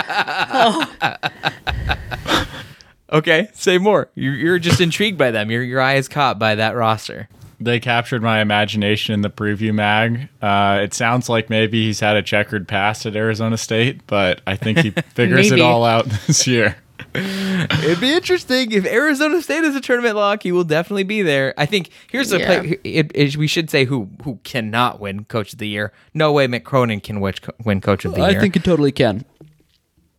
[3.12, 4.08] Okay, say more.
[4.14, 5.50] You're, you're just intrigued by them.
[5.50, 7.28] Your your eye is caught by that roster.
[7.60, 10.30] They captured my imagination in the preview mag.
[10.40, 14.56] Uh, it sounds like maybe he's had a checkered past at Arizona State, but I
[14.56, 16.76] think he figures it all out this year.
[17.14, 20.42] It'd be interesting if Arizona State is a tournament lock.
[20.42, 21.52] He will definitely be there.
[21.58, 22.60] I think here's the Yeah.
[22.60, 22.78] play.
[22.84, 25.92] It, it- we should say who who cannot win Coach of the Year.
[26.14, 27.34] No way Mick Cronin can win,
[27.64, 28.28] win Coach of the Year.
[28.38, 29.24] I think he totally can.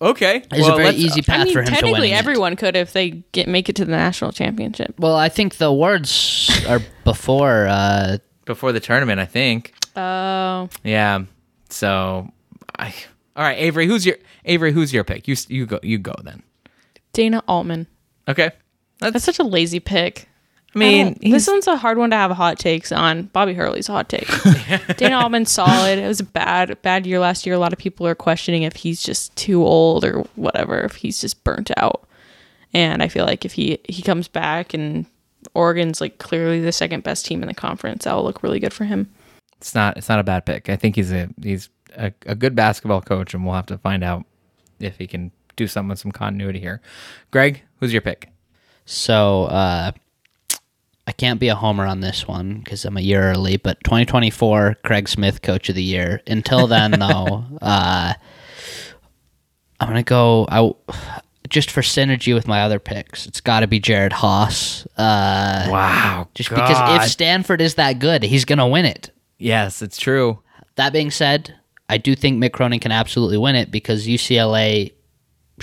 [0.01, 0.37] okay.
[0.51, 1.79] It's well, a very easy path I mean, for him to win.
[1.81, 2.17] technically, win.
[2.17, 4.93] everyone could if they get make it to the national championship.
[4.99, 7.67] Well, I think the awards are before.
[7.67, 9.19] Uh, before the tournament.
[9.19, 9.73] I think.
[9.95, 11.23] Oh, Yeah.
[11.69, 12.29] So,
[12.77, 12.93] I.
[13.35, 13.87] All right, Avery.
[13.87, 14.71] Who's your Avery?
[14.73, 15.27] Who's your pick?
[15.27, 15.79] You you go.
[15.81, 16.43] You go then.
[17.13, 17.87] Dana Altman.
[18.27, 18.51] Okay.
[18.99, 19.25] That's That's.
[19.25, 20.27] such a lazy pick.
[20.75, 23.23] I mean, don't- this one's a hard one to have hot takes on.
[23.27, 24.27] Bobby Hurley's a hot take.
[24.97, 25.99] Dana Altman's solid.
[25.99, 27.53] It was a bad, bad year last year.
[27.55, 31.21] A lot of people are questioning if he's just too old or whatever, if he's
[31.21, 32.07] just burnt out.
[32.73, 35.05] And I feel like if he he comes back and
[35.53, 38.85] Oregon's like clearly the second best team in the conference, that'll look really good for
[38.85, 39.11] him.
[39.57, 39.95] it's not.
[39.97, 40.69] It's not a bad pick.
[40.69, 44.03] I think he's a he's a, a good basketball coach, and we'll have to find
[44.03, 44.25] out
[44.79, 46.81] if he can do something with some continuity here.
[47.31, 48.29] Greg, who's your pick?
[48.85, 49.91] so uh,
[51.07, 53.57] I can't be a homer on this one because I'm a year early.
[53.57, 56.21] But 2024, Craig Smith, Coach of the Year.
[56.27, 58.13] Until then, though, uh,
[59.79, 60.45] I'm gonna go.
[60.49, 60.71] I
[61.49, 63.25] just for synergy with my other picks.
[63.27, 64.87] It's got to be Jerod Haase.
[64.97, 66.27] Uh, Wow.
[66.33, 69.11] just because if Stanford is that good, he's gonna win it.
[69.37, 70.39] yes, it's true.
[70.75, 71.53] That being said,
[71.89, 74.93] I do think Mick Cronin can absolutely win it because UCLA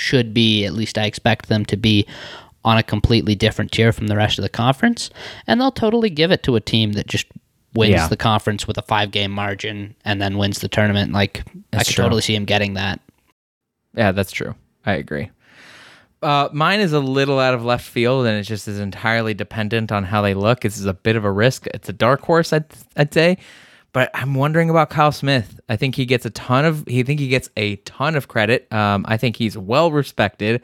[0.00, 2.06] should be, at least I expect them to be,
[2.64, 5.08] on a completely different tier from the rest of the conference.
[5.46, 7.26] And they'll totally give it to a team that just
[7.74, 8.08] wins Yeah.
[8.08, 11.12] the conference with a five game margin and then wins the tournament.
[11.12, 12.04] Like, I could true.
[12.04, 13.00] totally see him getting that.
[13.94, 14.54] Yeah, that's true.
[14.84, 15.30] I agree.
[16.22, 19.90] Uh, mine is a little out of left field, and it just is entirely dependent
[19.90, 20.60] on how they look.
[20.60, 21.66] This is a bit of a risk.
[21.68, 23.38] It's a dark horse, I'd, I'd say,
[23.92, 25.60] but I'm wondering about Kyle Smith.
[25.68, 26.84] I think he gets a ton of.
[26.86, 28.72] He think he gets a ton of credit.
[28.72, 30.62] Um, I think he's well respected.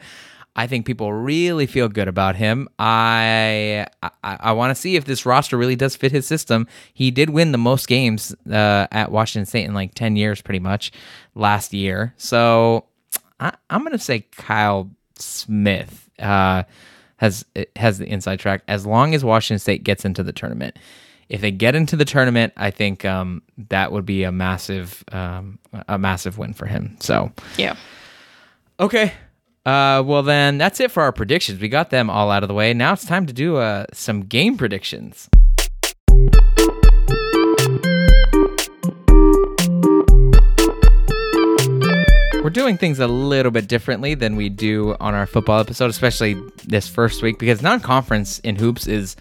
[0.55, 2.67] I think people really feel good about him.
[2.79, 6.67] I I, I want to see if this roster really does fit his system.
[6.93, 10.59] He did win the most games uh, at Washington State in like ten years, pretty
[10.59, 10.91] much
[11.35, 12.13] last year.
[12.17, 12.85] So
[13.39, 16.63] I, I'm gonna say Kyle Smith uh,
[17.17, 17.45] has
[17.75, 20.77] has the inside track as long as Washington State gets into the tournament.
[21.29, 25.59] If they get into the tournament, I think um, that would be a massive um,
[25.87, 26.95] a massive win for him.
[26.99, 27.75] So Yeah.
[28.79, 29.13] Okay.
[29.65, 31.59] Uh, well, then that's it for our predictions.
[31.59, 32.73] We got them all out of the way.
[32.73, 35.27] Now it's time to do uh, some game predictions.
[42.41, 46.41] We're doing things a little bit differently than we do on our football episode, especially
[46.63, 49.17] this first week, because non conference in hoops is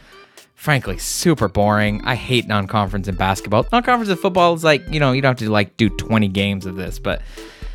[0.56, 2.02] frankly super boring.
[2.04, 3.66] I hate non conference in basketball.
[3.70, 6.26] Non conference in football is like, you know, you don't have to like do 20
[6.28, 7.22] games of this, but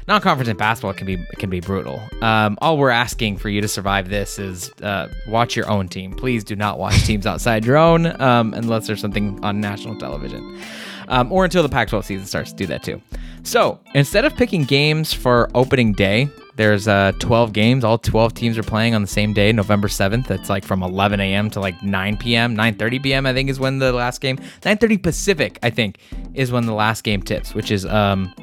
[0.08, 2.02] non-conference in basketball can be can be brutal.
[2.22, 6.14] Um, all we're asking for you to survive this is uh, watch your own team.
[6.14, 10.60] Please do not watch teams outside your own um, unless there's something on national television,
[11.08, 12.52] um, or until the Pac-12 season starts.
[12.54, 13.02] Do that too.
[13.44, 17.84] So instead of picking games for opening day, there's uh, 12 games.
[17.84, 20.30] All 12 teams are playing on the same day, November 7th.
[20.30, 21.50] It's like from 11 a.m.
[21.52, 22.56] to like 9 p.m.
[22.56, 23.26] 9:30 p.m.
[23.26, 24.38] I think is when the last game.
[24.62, 25.98] 9:30 Pacific, I think,
[26.34, 28.34] is when the last game tips, which is um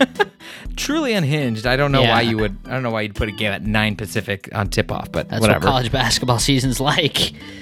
[0.76, 1.66] truly unhinged.
[1.66, 2.56] I don't know why you would.
[2.66, 5.28] I don't know why you'd put a game at nine Pacific on tip off, but
[5.28, 5.66] That's whatever.
[5.66, 7.16] what college basketball season's like.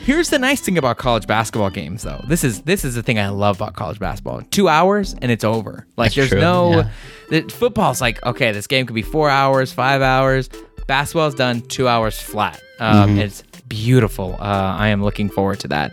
[0.05, 2.21] Here's the nice thing about college basketball games, though.
[2.29, 4.43] This is this is the thing I love about college basketball.
[4.51, 5.87] Two hours and it's over.
[5.97, 6.71] Like That's there's true, no.
[6.71, 6.91] yeah.
[7.31, 10.49] The, football's like okay, this game could be four hours, five hours.
[10.87, 12.61] Basketball's done two hours flat.
[12.81, 13.19] Um, Mm-hmm.
[13.21, 14.35] It's beautiful.
[14.41, 14.45] Uh,
[14.79, 15.93] I am looking forward to that.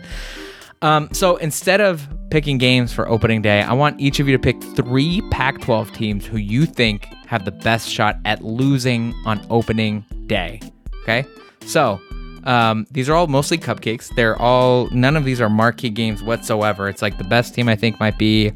[0.82, 4.42] Um, so instead of picking games for opening day, I want each of you to
[4.42, 9.44] pick three Pac 12 teams who you think have the best shot at losing on
[9.50, 10.60] opening day.
[11.02, 11.24] Okay?
[11.66, 12.00] So
[12.44, 14.14] um, these are all mostly cupcakes.
[14.14, 16.88] They're all, none of these are marquee games whatsoever.
[16.88, 18.52] It's like the best team I think might be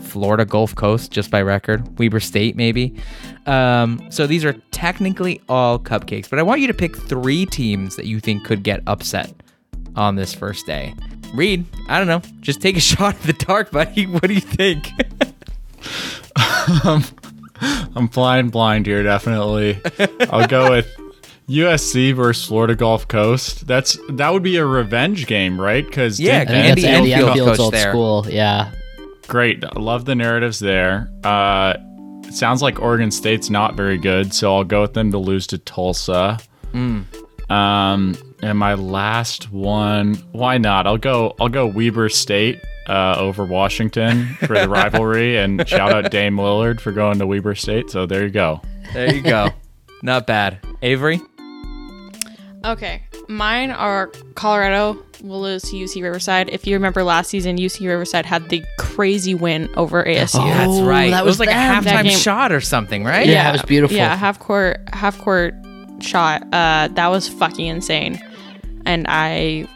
[0.00, 1.98] Florida Gulf Coast, just by record.
[1.98, 2.94] Weber State, maybe.
[3.46, 7.96] Um, so these are technically all cupcakes, but I want you to pick three teams
[7.96, 9.32] that you think could get upset
[9.96, 10.94] on this first day.
[11.34, 12.22] Reed, I don't know.
[12.40, 14.06] Just take a shot at the dark, buddy.
[14.06, 14.90] What do you think?
[17.94, 19.80] I'm flying blind here, definitely.
[20.30, 20.88] I'll go with
[21.48, 23.66] USC versus Florida Gulf Coast.
[23.66, 25.84] That's that would be a revenge game, right?
[25.84, 27.90] Because Yeah, I think Andy that's Andy Enfield Enfield's old there.
[27.90, 28.26] school.
[28.28, 28.72] Yeah.
[29.28, 29.64] great.
[29.64, 31.10] I love the narratives there.
[31.24, 31.74] Uh,
[32.24, 35.46] it sounds like Oregon State's not very good, so I'll go with them to lose
[35.48, 36.38] to Tulsa.
[36.74, 40.86] Um, and my last one, why not?
[40.86, 41.34] I'll go.
[41.40, 46.80] I'll go Weber State uh, over Washington for the rivalry, and shout out Dame Lillard
[46.80, 47.90] for going to Weber State.
[47.90, 48.60] So there you go.
[48.92, 49.48] there you go.
[50.02, 50.58] Not bad.
[50.82, 51.20] Avery?
[52.64, 53.02] Okay.
[53.28, 56.48] Mine are Colorado will lose to UC Riverside.
[56.50, 60.40] If you remember last season, UC Riverside had the crazy win over ASU.
[60.40, 61.10] Oh, That's Oh, right.
[61.10, 61.84] that it was was like a them.
[61.84, 63.26] That halftime game- shot or something, right?
[63.26, 63.96] Yeah, it was beautiful.
[63.96, 65.54] Yeah, half court, half court
[66.00, 66.42] shot.
[66.52, 68.20] Uh, that was fucking insane.
[68.92, 69.66] And I,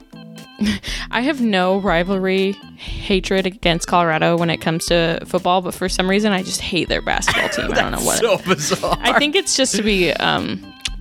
[1.10, 6.08] I have no rivalry hatred against Colorado when it comes to football, but for some
[6.10, 7.72] reason, I just hate their basketball team.
[7.72, 8.18] I don't know what.
[8.18, 8.96] So bizarre.
[9.00, 10.60] I think it's just to be um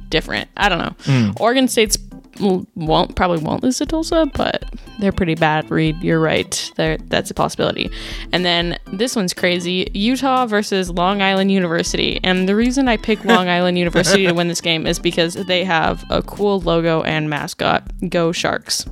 [0.10, 0.50] different.
[0.56, 0.96] I don't know.
[1.02, 1.32] Hmm.
[1.42, 2.05] Oregon State's l-
[2.40, 4.66] won't probably won't lose to Tulsa, but
[5.00, 5.70] they're pretty bad.
[5.72, 6.72] Reed, you're right.
[6.76, 7.90] There, that's a possibility.
[8.32, 12.20] And then this one's crazy: Utah versus Long Island University.
[12.24, 15.64] And the reason I picked Long Island University to win this game is because they
[15.64, 17.84] have a cool logo and mascot.
[18.10, 18.86] Go Sharks!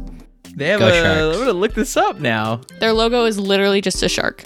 [0.55, 1.37] They have Go a, Sharks.
[1.37, 2.61] I'm gonna look this up now.
[2.79, 4.43] Their logo is literally just a shark.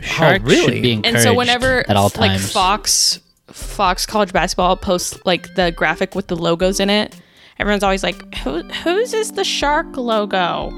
[0.00, 0.74] Sharks oh, really?
[0.74, 2.40] should be And so whenever at all like.
[2.40, 7.20] Fox Fox college basketball posts like the graphic with the logos in it,
[7.60, 10.70] everyone's always like, Who whose is the shark logo?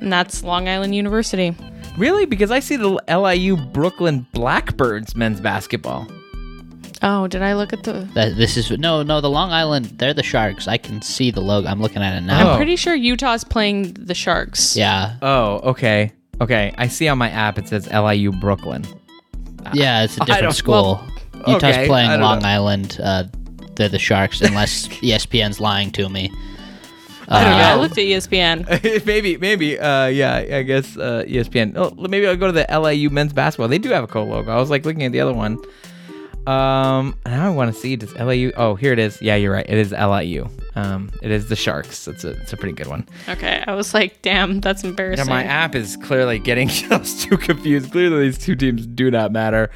[0.00, 1.54] And that's Long Island University.
[1.96, 2.24] Really?
[2.26, 6.08] Because I see the LIU Brooklyn Blackbirds men's basketball.
[7.04, 9.20] Oh, did I look at the That this is no, no.
[9.20, 10.68] The Long Island, they're the Sharks.
[10.68, 11.68] I can see the logo.
[11.68, 12.52] I'm looking at it now.
[12.52, 14.76] I'm Pretty sure Utah's playing the Sharks.
[14.76, 16.12] Yeah, Oh, okay.
[16.40, 16.72] Okay.
[16.78, 18.84] I see on my app it says LIU Brooklyn.
[19.74, 20.04] yeah.
[20.04, 21.04] It's a different school.
[21.46, 22.48] Utah's okay, playing Long know.
[22.48, 22.98] Island.
[23.02, 23.24] Uh,
[23.82, 26.32] they're the Sharks, unless ESPN's lying to me.
[27.28, 29.04] I don't Yeah, I looked at ESPN.
[29.06, 29.78] maybe, maybe.
[29.78, 31.72] Uh, yeah, I guess uh, ESPN.
[31.76, 33.68] Oh, maybe I'll go to the LAU men's basketball.
[33.68, 34.50] They do have a cool logo.
[34.50, 35.58] I was like looking at the other one.
[36.46, 38.50] Um, now I want to see does LAU.
[38.56, 39.20] Oh, here it is.
[39.22, 39.66] Yeah, you're right.
[39.68, 40.48] It is LAU.
[40.74, 42.08] Um, it is the Sharks.
[42.08, 43.08] It's a it's a pretty good one.
[43.28, 45.26] Okay, I was like, damn, that's embarrassing.
[45.26, 45.48] Yeah, embarrassing.
[45.48, 47.92] my app is clearly getting us too confused.
[47.92, 49.70] Clearly, these two teams do not matter.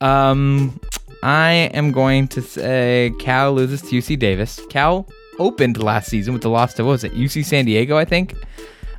[0.00, 0.80] Um,
[1.22, 4.60] I am going to say Cal loses to UC Davis.
[4.70, 5.08] Cal
[5.38, 7.14] opened last season with the loss to what was it?
[7.14, 8.34] UC San Diego, I think.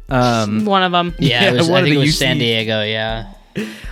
[0.10, 1.14] Um, One of them.
[1.20, 2.84] Yeah, Yeah, it was, one I of think the it was UC San Diego.
[2.84, 3.34] Yeah.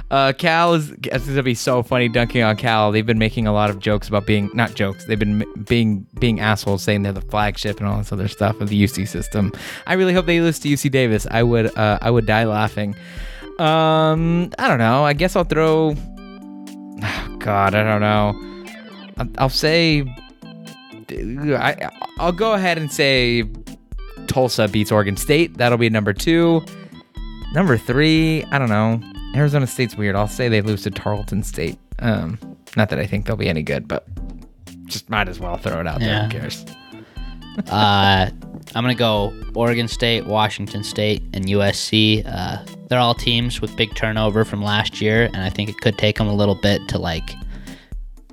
[0.10, 2.92] Uh, Cal is it's gonna be so funny dunking on Cal.
[2.92, 5.06] They've been making a lot of jokes about being not jokes.
[5.06, 8.60] They've been m- being being assholes, saying they're the flagship and all this other stuff
[8.60, 9.54] of the UC system.
[9.86, 11.28] I really hope they lose to UC Davis.
[11.30, 12.96] I would uh, I would die laughing.
[13.60, 15.04] Um, I don't know.
[15.06, 15.96] I guess I'll throw.
[17.40, 19.36] God, I don't know.
[19.38, 20.02] I'll, say.
[21.10, 23.44] I I'll go ahead and say
[24.28, 25.58] Tulsa beats Oregon State.
[25.58, 26.64] That'll be number two.
[27.54, 29.02] Number three, I don't know.
[29.36, 30.16] Arizona State's weird.
[30.16, 31.78] I'll say they lose to Tarleton State.
[32.00, 32.40] Um,
[32.78, 34.08] not that I think they'll be any good, but
[34.86, 36.10] just might as well throw it out there.
[36.10, 36.24] Yeah.
[36.26, 36.66] Who cares?
[37.70, 38.30] Uh,
[38.74, 42.26] I'm gonna go Oregon State, Washington State, and USC.
[42.26, 45.98] Uh, they're all teams with big turnover from last year, and I think it could
[45.98, 47.24] take them a little bit to like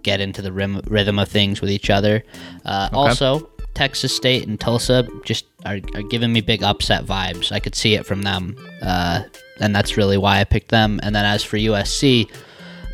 [0.03, 2.25] get into the rim- rhythm of things with each other.
[2.65, 7.53] Uh, Also, Texas State and Tulsa just are, are giving me big upset vibes.
[7.53, 9.23] I could see it from them, uh,
[9.61, 10.99] and that's really why I picked them.
[11.05, 12.29] And then as for USC.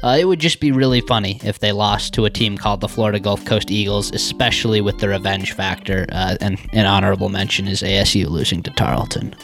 [0.03, 2.89] Uh, it would just be really funny if they lost to a team called the
[2.89, 6.05] Florida Gulf Coast Eagles, especially with the revenge factor.
[6.12, 9.35] Uh, and an honorable mention is ASU losing to Tarleton.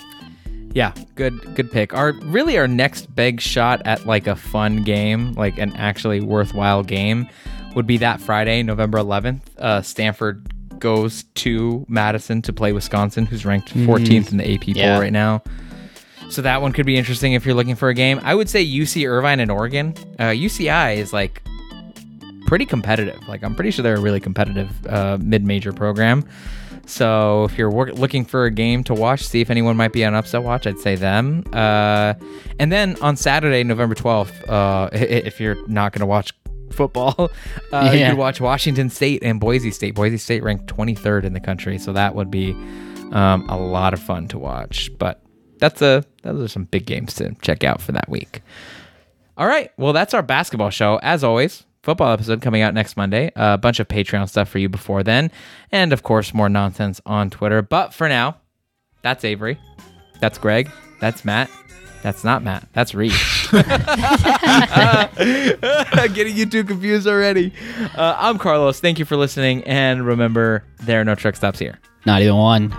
[0.73, 1.93] Yeah, good good pick.
[1.95, 6.83] Our really our next big shot at like a fun game, like an actually worthwhile
[6.85, 7.29] game,
[7.75, 9.43] would be that Friday, November 11th.
[9.59, 14.93] Uh, Stanford goes to Madison to play Wisconsin, who's ranked 14th in the AP Yeah.
[14.93, 15.43] poll right now.
[16.31, 18.21] So that one could be interesting if you're looking for a game.
[18.23, 19.95] I would say UC Irvine and Oregon.
[20.21, 21.43] Uh, UCI is like
[22.47, 23.19] pretty competitive.
[23.29, 26.25] Like I'm pretty sure they're a really competitive uh, mid-major program.
[26.87, 30.05] So if you're work- looking for a game to watch, see if anyone might be
[30.05, 31.45] on upset watch, I'd say them.
[31.53, 32.15] Uh,
[32.59, 36.33] and then on Saturday, November 12th, uh, if you're not going to watch
[36.73, 37.31] football,
[37.73, 38.11] uh, you Yeah.
[38.11, 39.95] could watch Washington State and Boise State.
[39.95, 42.53] Boise State ranked 23rd in the country, so that would be
[43.13, 44.91] um, a lot of fun to watch.
[44.99, 45.23] But
[45.59, 48.43] that's a those are some big games to check out for that week.
[49.37, 49.71] All right.
[49.79, 50.99] Well, that's our basketball show.
[51.03, 53.31] As always, football episode coming out next Monday.
[53.37, 55.31] A bunch of Patreon stuff for you before then.
[55.73, 57.63] And of course, more nonsense on Twitter.
[57.63, 58.37] But for now,
[59.03, 59.59] that's Avery.
[60.21, 60.71] That's Greg.
[61.01, 61.51] That's Matt.
[62.03, 62.67] That's not Matt.
[62.73, 63.13] That's Reed.
[66.15, 67.53] Getting you too confused already.
[67.95, 68.81] Uh, I'm Carlos.
[68.81, 69.65] Thank you for listening.
[69.65, 71.79] And remember, there are no truck stops here.
[72.07, 72.71] Not even one.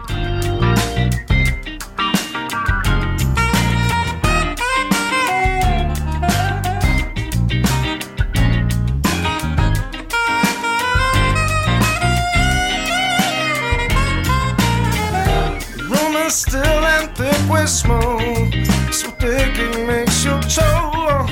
[16.32, 18.54] Still and thick with smoke.
[18.94, 21.28] So thick it makes you choke.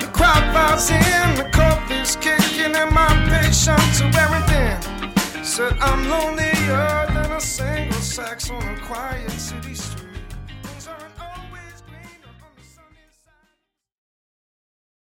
[0.00, 5.44] The crowd vibes in, the coffee's kicking, and my patience to everything.
[5.44, 9.30] Said I'm lonelier than a single sax on a quiet